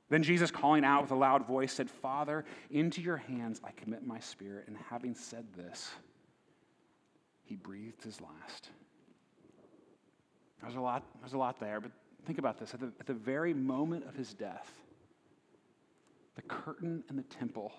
Then 0.08 0.22
Jesus, 0.22 0.50
calling 0.50 0.84
out 0.84 1.02
with 1.02 1.10
a 1.10 1.16
loud 1.16 1.46
voice, 1.46 1.72
said, 1.72 1.90
Father, 1.90 2.44
into 2.70 3.00
your 3.00 3.16
hands 3.16 3.60
I 3.64 3.70
commit 3.72 4.06
my 4.06 4.20
spirit. 4.20 4.64
And 4.68 4.76
having 4.88 5.14
said 5.14 5.46
this, 5.56 5.90
he 7.44 7.56
breathed 7.56 8.02
his 8.04 8.20
last. 8.20 8.70
There's 10.62 10.76
a 10.76 10.80
lot, 10.80 11.04
there's 11.20 11.34
a 11.34 11.38
lot 11.38 11.60
there, 11.60 11.80
but 11.80 11.90
think 12.26 12.38
about 12.38 12.58
this. 12.58 12.74
At 12.74 12.80
the, 12.80 12.92
at 13.00 13.06
the 13.06 13.14
very 13.14 13.54
moment 13.54 14.06
of 14.06 14.14
his 14.14 14.32
death, 14.32 14.70
the 16.36 16.42
curtain 16.42 17.04
in 17.10 17.16
the 17.16 17.22
temple 17.22 17.72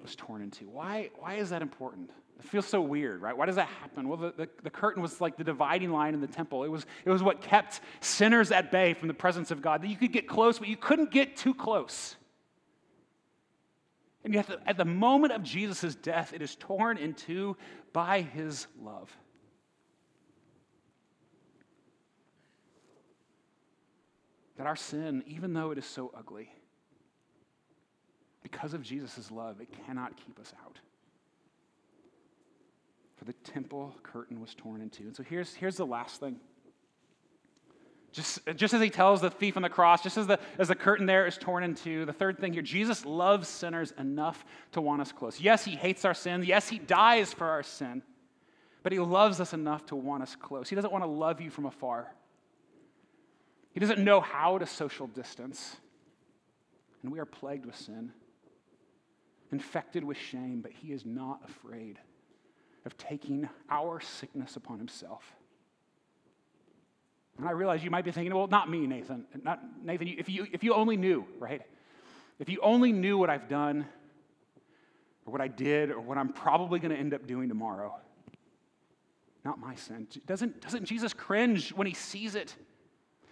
was 0.00 0.14
torn 0.16 0.42
in 0.42 0.50
two. 0.50 0.68
Why, 0.68 1.10
why 1.18 1.34
is 1.34 1.50
that 1.50 1.62
important? 1.62 2.10
It 2.38 2.44
feels 2.46 2.66
so 2.66 2.80
weird, 2.80 3.20
right? 3.20 3.36
Why 3.36 3.44
does 3.44 3.56
that 3.56 3.68
happen? 3.68 4.08
Well, 4.08 4.16
the, 4.16 4.32
the, 4.34 4.48
the, 4.62 4.70
curtain 4.70 5.02
was 5.02 5.20
like 5.20 5.36
the 5.36 5.44
dividing 5.44 5.92
line 5.92 6.14
in 6.14 6.22
the 6.22 6.26
temple. 6.26 6.64
It 6.64 6.68
was, 6.68 6.86
it 7.04 7.10
was 7.10 7.22
what 7.22 7.42
kept 7.42 7.82
sinners 8.00 8.50
at 8.50 8.72
bay 8.72 8.94
from 8.94 9.08
the 9.08 9.14
presence 9.14 9.50
of 9.50 9.60
God. 9.60 9.82
That 9.82 9.88
you 9.88 9.96
could 9.96 10.12
get 10.12 10.26
close, 10.26 10.58
but 10.58 10.68
you 10.68 10.76
couldn't 10.76 11.10
get 11.10 11.36
too 11.36 11.52
close. 11.52 12.16
And 14.24 14.32
yet, 14.32 14.48
at 14.66 14.76
the 14.76 14.84
moment 14.84 15.32
of 15.32 15.42
Jesus' 15.42 15.94
death, 15.94 16.32
it 16.32 16.40
is 16.42 16.56
torn 16.56 16.96
in 16.96 17.14
two 17.14 17.56
by 17.92 18.22
his 18.22 18.66
love. 18.80 19.14
That 24.60 24.66
our 24.66 24.76
sin, 24.76 25.24
even 25.26 25.54
though 25.54 25.70
it 25.70 25.78
is 25.78 25.86
so 25.86 26.12
ugly, 26.14 26.50
because 28.42 28.74
of 28.74 28.82
Jesus' 28.82 29.30
love, 29.30 29.58
it 29.58 29.68
cannot 29.86 30.18
keep 30.18 30.38
us 30.38 30.52
out. 30.66 30.78
For 33.16 33.24
the 33.24 33.32
temple 33.32 33.94
curtain 34.02 34.38
was 34.38 34.54
torn 34.54 34.82
in 34.82 34.90
two. 34.90 35.04
And 35.04 35.16
so 35.16 35.22
here's, 35.22 35.54
here's 35.54 35.78
the 35.78 35.86
last 35.86 36.20
thing. 36.20 36.36
Just, 38.12 38.40
just 38.54 38.74
as 38.74 38.82
he 38.82 38.90
tells 38.90 39.22
the 39.22 39.30
thief 39.30 39.56
on 39.56 39.62
the 39.62 39.70
cross, 39.70 40.02
just 40.02 40.18
as 40.18 40.26
the, 40.26 40.38
as 40.58 40.68
the 40.68 40.74
curtain 40.74 41.06
there 41.06 41.26
is 41.26 41.38
torn 41.38 41.64
in 41.64 41.74
two, 41.74 42.04
the 42.04 42.12
third 42.12 42.38
thing 42.38 42.52
here, 42.52 42.60
Jesus 42.60 43.06
loves 43.06 43.48
sinners 43.48 43.94
enough 43.96 44.44
to 44.72 44.82
want 44.82 45.00
us 45.00 45.10
close. 45.10 45.40
Yes, 45.40 45.64
he 45.64 45.70
hates 45.70 46.04
our 46.04 46.12
sin. 46.12 46.44
Yes, 46.44 46.68
he 46.68 46.78
dies 46.78 47.32
for 47.32 47.48
our 47.48 47.62
sin. 47.62 48.02
But 48.82 48.92
he 48.92 48.98
loves 48.98 49.40
us 49.40 49.54
enough 49.54 49.86
to 49.86 49.96
want 49.96 50.22
us 50.22 50.36
close. 50.36 50.68
He 50.68 50.76
doesn't 50.76 50.92
want 50.92 51.02
to 51.04 51.10
love 51.10 51.40
you 51.40 51.48
from 51.48 51.64
afar. 51.64 52.12
He 53.72 53.80
doesn't 53.80 54.02
know 54.02 54.20
how 54.20 54.58
to 54.58 54.66
social 54.66 55.06
distance. 55.06 55.76
And 57.02 57.12
we 57.12 57.18
are 57.18 57.24
plagued 57.24 57.66
with 57.66 57.76
sin, 57.76 58.12
infected 59.52 60.04
with 60.04 60.16
shame, 60.16 60.60
but 60.60 60.72
he 60.72 60.92
is 60.92 61.06
not 61.06 61.40
afraid 61.44 61.98
of 62.84 62.96
taking 62.96 63.48
our 63.70 64.00
sickness 64.00 64.56
upon 64.56 64.78
himself. 64.78 65.24
And 67.38 67.48
I 67.48 67.52
realize 67.52 67.82
you 67.82 67.90
might 67.90 68.04
be 68.04 68.10
thinking, 68.10 68.34
well, 68.34 68.48
not 68.48 68.68
me, 68.68 68.86
Nathan. 68.86 69.24
Not, 69.42 69.60
Nathan, 69.82 70.08
if 70.18 70.28
you, 70.28 70.46
if 70.52 70.62
you 70.62 70.74
only 70.74 70.98
knew, 70.98 71.24
right? 71.38 71.62
If 72.38 72.50
you 72.50 72.58
only 72.62 72.92
knew 72.92 73.16
what 73.16 73.30
I've 73.30 73.48
done, 73.48 73.86
or 75.24 75.32
what 75.32 75.40
I 75.40 75.48
did, 75.48 75.90
or 75.90 76.00
what 76.00 76.18
I'm 76.18 76.32
probably 76.32 76.80
going 76.80 76.90
to 76.90 76.96
end 76.96 77.14
up 77.14 77.26
doing 77.26 77.48
tomorrow. 77.48 77.94
Not 79.44 79.58
my 79.58 79.74
sin. 79.74 80.06
Doesn't, 80.26 80.60
doesn't 80.60 80.84
Jesus 80.84 81.14
cringe 81.14 81.72
when 81.72 81.86
he 81.86 81.94
sees 81.94 82.34
it? 82.34 82.54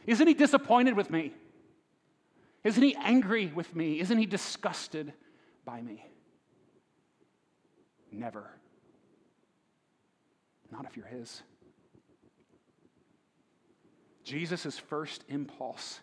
Isn't 0.09 0.27
he 0.27 0.33
disappointed 0.33 0.97
with 0.97 1.11
me? 1.11 1.35
Isn't 2.65 2.83
he 2.83 2.97
angry 2.97 3.53
with 3.55 3.77
me? 3.77 4.01
Isn't 4.01 4.17
he 4.17 4.25
disgusted 4.25 5.13
by 5.67 5.83
me? 5.83 6.03
Never. 8.11 8.51
Not 10.73 10.87
if 10.87 10.97
you're 10.97 11.07
his. 11.07 11.43
Jesus' 14.25 14.79
first 14.79 15.25
impulse 15.29 16.01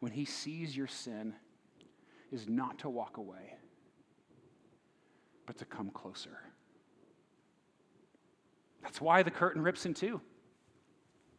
when 0.00 0.12
he 0.12 0.24
sees 0.24 0.74
your 0.74 0.86
sin 0.86 1.34
is 2.32 2.48
not 2.48 2.78
to 2.78 2.88
walk 2.88 3.18
away, 3.18 3.54
but 5.44 5.58
to 5.58 5.66
come 5.66 5.90
closer. 5.90 6.38
That's 8.82 8.98
why 8.98 9.22
the 9.22 9.30
curtain 9.30 9.60
rips 9.60 9.84
in 9.84 9.92
two. 9.92 10.22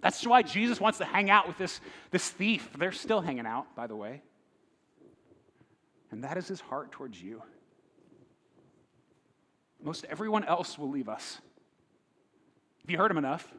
That's 0.01 0.25
why 0.25 0.41
Jesus 0.41 0.81
wants 0.81 0.97
to 0.97 1.05
hang 1.05 1.29
out 1.29 1.47
with 1.47 1.57
this, 1.57 1.79
this 2.09 2.27
thief. 2.29 2.69
They're 2.77 2.91
still 2.91 3.21
hanging 3.21 3.45
out, 3.45 3.75
by 3.75 3.87
the 3.87 3.95
way. 3.95 4.23
And 6.09 6.23
that 6.23 6.37
is 6.37 6.47
his 6.47 6.59
heart 6.59 6.91
towards 6.91 7.21
you. 7.21 7.41
Most 9.81 10.05
everyone 10.09 10.43
else 10.43 10.77
will 10.77 10.89
leave 10.89 11.07
us. 11.07 11.39
If 12.83 12.89
you 12.89 12.97
hurt 12.97 13.07
them 13.07 13.17
enough, 13.17 13.51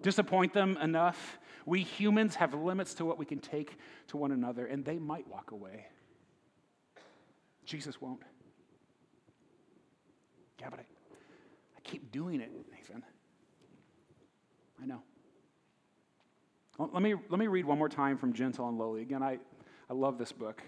disappoint 0.00 0.52
them 0.52 0.76
enough, 0.80 1.38
we 1.66 1.82
humans 1.82 2.36
have 2.36 2.54
limits 2.54 2.94
to 2.94 3.04
what 3.04 3.18
we 3.18 3.24
can 3.24 3.38
take 3.38 3.76
to 4.08 4.16
one 4.16 4.32
another, 4.32 4.66
and 4.66 4.84
they 4.84 4.98
might 4.98 5.28
walk 5.28 5.50
away. 5.50 5.86
Jesus 7.64 8.00
won't. 8.00 8.22
Yeah, 10.60 10.68
but 10.70 10.80
I, 10.80 10.82
I 11.76 11.80
keep 11.84 12.10
doing 12.10 12.40
it, 12.40 12.50
Nathan. 12.72 13.02
I 14.82 14.86
know. 14.86 15.02
Let 16.80 17.02
me, 17.02 17.14
let 17.28 17.38
me 17.38 17.46
read 17.46 17.66
one 17.66 17.76
more 17.76 17.90
time 17.90 18.16
from 18.16 18.32
Gentle 18.32 18.66
and 18.66 18.78
Lowly. 18.78 19.02
Again, 19.02 19.22
I, 19.22 19.38
I 19.90 19.92
love 19.92 20.16
this 20.16 20.32
book. 20.32 20.62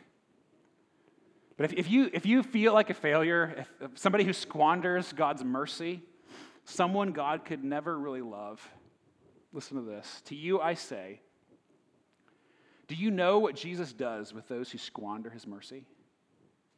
But 1.57 1.65
if, 1.65 1.73
if, 1.73 1.91
you, 1.91 2.11
if 2.13 2.27
you 2.27 2.43
feel 2.43 2.75
like 2.75 2.91
a 2.91 2.95
failure, 2.95 3.55
if, 3.57 3.69
if 3.81 3.99
somebody 3.99 4.25
who 4.25 4.35
squanders 4.35 5.15
God's 5.15 5.43
mercy, 5.43 6.03
someone 6.67 7.13
God 7.13 7.47
could 7.47 7.65
never 7.65 7.99
really 7.99 8.21
love, 8.21 8.61
listen 9.55 9.79
to 9.79 9.83
this. 9.83 10.23
To 10.27 10.35
you 10.35 10.61
I 10.61 10.75
say, 10.75 11.21
do 12.89 12.95
you 12.95 13.11
know 13.11 13.39
what 13.39 13.55
Jesus 13.55 13.95
does 13.95 14.35
with 14.35 14.47
those 14.49 14.71
who 14.71 14.77
squander 14.77 15.31
his 15.31 15.47
mercy? 15.47 15.87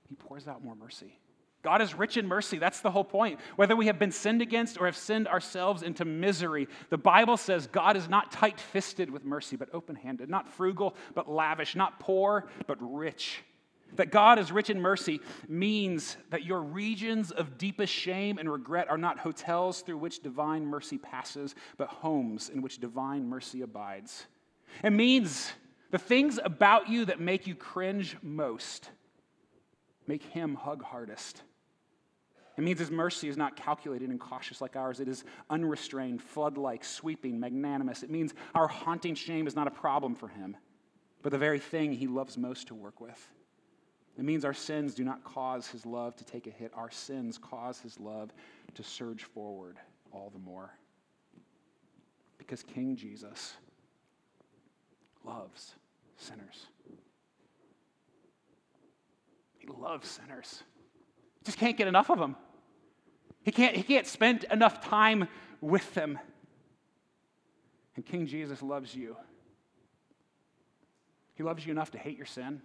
He 0.09 0.15
pours 0.15 0.47
out 0.47 0.63
more 0.63 0.77
mercy. 0.77 1.19
God 1.65 1.81
is 1.81 1.95
rich 1.95 2.19
in 2.19 2.29
mercy. 2.29 2.59
That's 2.59 2.81
the 2.81 2.91
whole 2.91 3.05
point. 3.05 3.41
Whether 3.57 3.75
we 3.75 3.87
have 3.87 3.99
been 3.99 4.13
sinned 4.13 4.43
against 4.43 4.79
or 4.79 4.85
have 4.85 4.97
sinned 4.97 5.27
ourselves 5.27 5.83
into 5.83 6.05
misery, 6.05 6.69
the 6.91 6.99
Bible 6.99 7.39
says 7.39 7.67
God 7.67 7.97
is 7.97 8.07
not 8.07 8.31
tight 8.31 8.61
fisted 8.61 9.11
with 9.11 9.25
mercy, 9.25 9.57
but 9.57 9.71
open 9.73 9.97
handed, 9.97 10.29
not 10.29 10.47
frugal, 10.47 10.95
but 11.15 11.29
lavish, 11.29 11.75
not 11.75 11.99
poor, 11.99 12.49
but 12.67 12.77
rich. 12.81 13.43
That 13.97 14.11
God 14.11 14.39
is 14.39 14.53
rich 14.53 14.69
in 14.69 14.79
mercy 14.79 15.21
means 15.49 16.19
that 16.29 16.45
your 16.45 16.61
regions 16.61 17.31
of 17.31 17.57
deepest 17.57 17.93
shame 17.93 18.37
and 18.37 18.51
regret 18.51 18.91
are 18.91 18.99
not 18.99 19.19
hotels 19.19 19.81
through 19.81 19.99
which 19.99 20.23
divine 20.23 20.67
mercy 20.67 20.99
passes, 20.99 21.55
but 21.79 21.89
homes 21.89 22.51
in 22.51 22.61
which 22.61 22.79
divine 22.79 23.27
mercy 23.27 23.63
abides. 23.63 24.27
It 24.83 24.91
means 24.91 25.51
the 25.91 25.99
things 25.99 26.39
about 26.45 26.91
you 26.91 27.07
that 27.07 27.21
make 27.21 27.47
you 27.47 27.55
cringe 27.55 28.19
most 28.21 28.91
make 30.07 30.23
him 30.23 30.55
hug 30.55 30.83
hardest. 30.83 31.43
It 32.57 32.63
means 32.63 32.79
his 32.79 32.91
mercy 32.91 33.29
is 33.29 33.37
not 33.37 33.57
calculated 33.57 34.11
and 34.11 34.21
cautious 34.21 34.61
like 34.61 34.77
ours. 34.77 35.01
It 35.01 35.09
is 35.09 35.25
unrestrained, 35.51 36.23
flood 36.23 36.57
like, 36.57 36.85
sweeping, 36.85 37.41
magnanimous. 37.41 38.03
It 38.03 38.11
means 38.11 38.33
our 38.55 38.69
haunting 38.69 39.17
shame 39.17 39.47
is 39.47 39.57
not 39.57 39.67
a 39.67 39.73
problem 39.73 40.15
for 40.15 40.29
him, 40.29 40.57
but 41.23 41.33
the 41.33 41.39
very 41.39 41.59
thing 41.59 41.93
he 41.93 42.07
loves 42.07 42.39
most 42.39 42.69
to 42.69 42.75
work 42.75 43.01
with. 43.01 43.19
It 44.17 44.25
means 44.25 44.45
our 44.45 44.55
sins 44.55 44.95
do 44.95 45.03
not 45.03 45.25
cause 45.25 45.67
his 45.67 45.85
love 45.85 46.15
to 46.17 46.25
take 46.25 46.47
a 46.47 46.51
hit. 46.51 46.71
Our 46.75 46.91
sins 46.91 47.39
cause 47.39 47.81
his 47.81 47.99
love 47.99 48.33
to 48.75 48.83
surge 48.85 49.25
forward 49.25 49.77
all 50.13 50.31
the 50.31 50.39
more. 50.39 50.71
Because 52.39 52.63
King 52.63 52.95
Jesus 52.95 53.55
loves 55.25 55.75
sinners. 56.17 56.67
He 59.59 59.67
loves 59.67 60.09
sinners. 60.09 60.63
Just 61.45 61.59
can't 61.59 61.77
get 61.77 61.89
enough 61.89 62.11
of 62.11 62.19
them. 62.19 62.37
He 63.45 63.53
can't, 63.53 63.77
he 63.77 63.83
can't 63.83 64.07
spend 64.07 64.45
enough 64.51 64.85
time 64.85 65.29
with 65.61 65.95
them. 65.95 66.19
And 67.95 68.05
King 68.05 68.27
Jesus 68.27 68.63
loves 68.63 68.95
you. 68.95 69.17
He 71.35 71.43
loves 71.43 71.65
you 71.65 71.73
enough 71.73 71.91
to 71.93 71.99
hate 71.99 72.17
your 72.17 72.27
sin. 72.27 72.63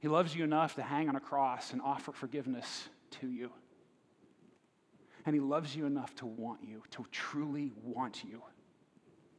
He 0.00 0.08
loves 0.08 0.34
you 0.34 0.44
enough 0.44 0.74
to 0.76 0.82
hang 0.82 1.08
on 1.08 1.16
a 1.16 1.20
cross 1.20 1.72
and 1.72 1.80
offer 1.82 2.12
forgiveness 2.12 2.88
to 3.20 3.28
you. 3.28 3.50
And 5.24 5.34
He 5.34 5.40
loves 5.40 5.74
you 5.74 5.86
enough 5.86 6.14
to 6.16 6.26
want 6.26 6.60
you, 6.62 6.82
to 6.92 7.04
truly 7.10 7.72
want 7.82 8.22
you, 8.24 8.42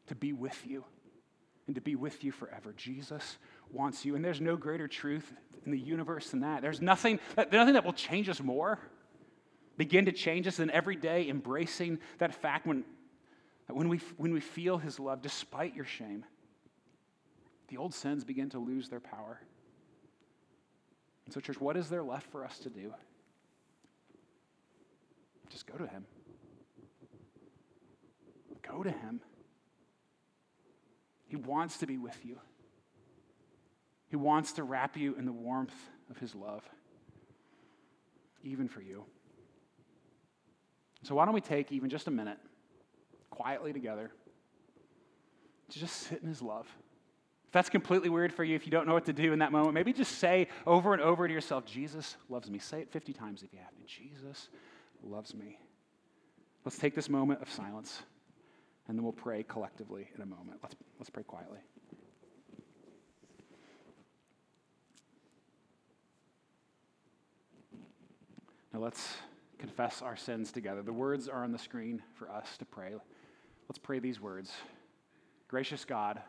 to 0.08 0.16
be 0.16 0.34
with 0.34 0.66
you, 0.66 0.84
and 1.66 1.76
to 1.76 1.82
be 1.82 1.96
with 1.96 2.24
you 2.24 2.32
forever. 2.32 2.74
Jesus 2.76 3.38
wants 3.72 4.06
you. 4.06 4.16
And 4.16 4.24
there's 4.24 4.42
no 4.42 4.58
greater 4.58 4.88
truth 4.88 5.32
in 5.66 5.72
the 5.72 5.80
universe 5.80 6.30
than 6.30 6.42
that. 6.42 6.62
There's 6.62 6.82
nothing, 6.82 7.20
there's 7.36 7.52
nothing 7.52 7.74
that 7.76 7.86
will 7.86 7.94
change 7.94 8.30
us 8.30 8.42
more, 8.42 8.80
begin 9.78 10.06
to 10.06 10.12
change 10.12 10.48
us 10.48 10.58
than 10.58 10.70
every 10.72 10.96
day 10.96 11.30
embracing 11.30 12.00
that 12.18 12.34
fact 12.34 12.66
when, 12.66 12.84
when, 13.68 13.90
we, 13.90 14.00
when 14.18 14.34
we 14.34 14.40
feel 14.40 14.78
His 14.78 15.00
love 15.00 15.22
despite 15.22 15.76
your 15.76 15.86
shame. 15.86 16.26
The 17.70 17.78
old 17.78 17.94
sins 17.94 18.24
begin 18.24 18.50
to 18.52 18.60
lose 18.60 18.90
their 18.90 19.00
power. 19.00 19.40
And 21.26 21.34
so, 21.34 21.40
church, 21.40 21.60
what 21.60 21.76
is 21.76 21.90
there 21.90 22.04
left 22.04 22.32
for 22.32 22.46
us 22.46 22.60
to 22.60 22.70
do? 22.70 22.94
Just 25.50 25.68
go 25.68 25.78
to 25.78 25.88
Him. 25.88 26.06
Go 28.62 28.84
to 28.84 28.92
Him. 28.92 29.22
He 31.28 31.36
wants 31.36 31.78
to 31.80 31.88
be 31.88 31.98
with 31.98 32.18
you. 32.24 32.40
He 34.10 34.16
wants 34.16 34.54
to 34.54 34.64
wrap 34.64 34.96
you 34.96 35.16
in 35.16 35.26
the 35.26 35.34
warmth 35.34 35.76
of 36.10 36.18
His 36.18 36.34
love, 36.34 36.64
even 38.44 38.70
for 38.70 38.82
you. 38.82 39.04
So, 41.04 41.16
why 41.16 41.26
don't 41.26 41.34
we 41.34 41.42
take 41.42 41.72
even 41.72 41.90
just 41.90 42.08
a 42.08 42.12
minute, 42.12 42.38
quietly 43.30 43.74
together, 43.74 44.12
to 45.70 45.80
just 45.80 45.96
sit 45.96 46.22
in 46.22 46.28
His 46.28 46.42
love? 46.42 46.68
If 47.48 47.54
that's 47.54 47.70
completely 47.70 48.10
weird 48.10 48.34
for 48.34 48.44
you, 48.44 48.56
if 48.56 48.66
you 48.66 48.72
don't 48.72 48.88
know 48.88 48.94
what 48.94 49.06
to 49.06 49.14
do 49.14 49.32
in 49.32 49.40
that 49.40 49.54
moment, 49.54 49.74
maybe 49.74 49.94
just 49.94 50.20
say 50.20 50.48
over 50.66 50.92
and 50.94 51.02
over 51.02 51.28
to 51.28 51.34
yourself, 51.34 51.66
Jesus 51.66 52.18
loves 52.28 52.50
me. 52.50 52.60
Say 52.60 52.82
it 52.82 52.92
50 52.92 53.14
times 53.14 53.42
if 53.42 53.54
you 53.54 53.60
have 53.60 53.74
to. 53.76 53.84
Jesus 53.86 54.50
loves 55.02 55.34
me. 55.34 55.58
Let's 56.66 56.78
take 56.78 56.94
this 56.94 57.10
moment 57.10 57.42
of 57.42 57.50
silence, 57.50 58.02
and 58.88 58.98
then 58.98 59.04
we'll 59.04 59.14
pray 59.14 59.44
collectively 59.44 60.10
in 60.16 60.22
a 60.22 60.26
moment. 60.26 60.60
Let's, 60.62 60.76
let's 61.00 61.10
pray 61.10 61.24
quietly. 61.24 61.60
Now 68.74 68.80
let's 68.80 69.16
confess 69.58 70.02
our 70.02 70.16
sins 70.16 70.52
together. 70.52 70.82
The 70.82 70.94
words 70.94 71.28
are 71.28 71.44
on 71.44 71.52
the 71.52 71.58
screen 71.58 72.02
for 72.16 72.30
us 72.30 72.58
to 72.58 72.66
pray. 72.66 72.94
Let's 73.68 73.80
pray 73.80 74.00
these 74.00 74.20
words 74.20 74.52
Gracious 75.48 75.86
God, 75.86 76.22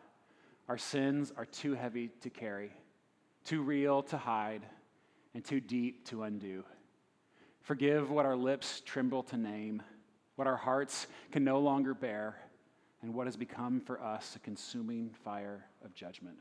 our 0.68 0.78
sins 0.78 1.32
are 1.36 1.44
too 1.44 1.74
heavy 1.74 2.10
to 2.20 2.30
carry, 2.30 2.72
too 3.44 3.62
real 3.62 4.02
to 4.04 4.16
hide, 4.16 4.64
and 5.34 5.44
too 5.44 5.60
deep 5.60 6.06
to 6.08 6.22
undo. 6.22 6.64
Forgive 7.62 8.10
what 8.10 8.26
our 8.26 8.36
lips 8.36 8.80
tremble 8.84 9.22
to 9.24 9.36
name, 9.36 9.82
what 10.36 10.46
our 10.46 10.56
hearts 10.56 11.06
can 11.32 11.44
no 11.44 11.58
longer 11.58 11.94
bear, 11.94 12.36
and 13.02 13.14
what 13.14 13.26
has 13.26 13.36
become 13.36 13.80
for 13.80 14.02
us 14.02 14.36
a 14.36 14.38
consuming 14.38 15.10
fire 15.24 15.66
of 15.84 15.94
judgment. 15.94 16.38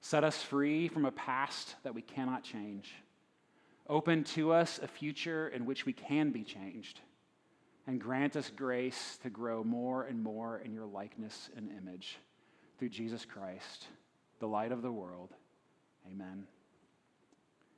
Set 0.00 0.24
us 0.24 0.42
free 0.42 0.88
from 0.88 1.04
a 1.04 1.12
past 1.12 1.74
that 1.82 1.94
we 1.94 2.02
cannot 2.02 2.44
change. 2.44 2.94
Open 3.88 4.22
to 4.24 4.52
us 4.52 4.78
a 4.82 4.86
future 4.86 5.48
in 5.48 5.64
which 5.64 5.86
we 5.86 5.92
can 5.92 6.30
be 6.30 6.44
changed. 6.44 7.00
And 7.86 7.98
grant 7.98 8.36
us 8.36 8.50
grace 8.54 9.18
to 9.22 9.30
grow 9.30 9.64
more 9.64 10.04
and 10.04 10.22
more 10.22 10.60
in 10.62 10.74
your 10.74 10.84
likeness 10.84 11.48
and 11.56 11.70
image 11.70 12.18
through 12.78 12.90
Jesus 12.90 13.24
Christ, 13.24 13.86
the 14.40 14.46
light 14.46 14.72
of 14.72 14.82
the 14.82 14.92
world. 14.92 15.30
Amen. 16.06 16.44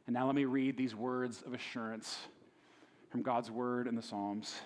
And 0.07 0.15
now 0.15 0.27
let 0.27 0.35
me 0.35 0.47
read 0.47 0.77
these 0.77 0.97
words 0.97 1.43
of 1.47 1.55
assurance 1.55 2.19
from 3.11 3.23
God's 3.23 3.51
word 3.51 3.87
in 3.87 3.95
the 3.95 4.03
Psalms. 4.03 4.61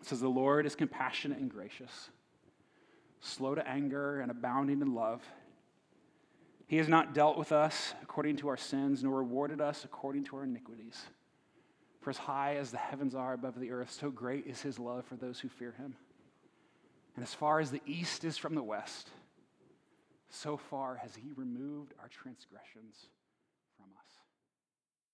It 0.00 0.06
says, 0.06 0.20
The 0.20 0.28
Lord 0.28 0.66
is 0.66 0.74
compassionate 0.74 1.38
and 1.38 1.50
gracious, 1.50 2.10
slow 3.20 3.54
to 3.54 3.66
anger 3.66 4.20
and 4.20 4.30
abounding 4.30 4.82
in 4.82 4.94
love. 4.94 5.22
He 6.72 6.78
has 6.78 6.88
not 6.88 7.12
dealt 7.12 7.36
with 7.36 7.52
us 7.52 7.92
according 8.02 8.36
to 8.36 8.48
our 8.48 8.56
sins, 8.56 9.04
nor 9.04 9.18
rewarded 9.18 9.60
us 9.60 9.84
according 9.84 10.24
to 10.24 10.36
our 10.36 10.44
iniquities. 10.44 11.02
For 12.00 12.08
as 12.08 12.16
high 12.16 12.56
as 12.56 12.70
the 12.70 12.78
heavens 12.78 13.14
are 13.14 13.34
above 13.34 13.60
the 13.60 13.70
earth, 13.70 13.90
so 13.90 14.10
great 14.10 14.46
is 14.46 14.62
his 14.62 14.78
love 14.78 15.04
for 15.04 15.16
those 15.16 15.38
who 15.38 15.50
fear 15.50 15.72
him. 15.72 15.94
And 17.14 17.22
as 17.22 17.34
far 17.34 17.60
as 17.60 17.70
the 17.70 17.82
east 17.84 18.24
is 18.24 18.38
from 18.38 18.54
the 18.54 18.62
west, 18.62 19.10
so 20.30 20.56
far 20.56 20.96
has 20.96 21.14
he 21.14 21.32
removed 21.36 21.92
our 22.00 22.08
transgressions. 22.08 23.08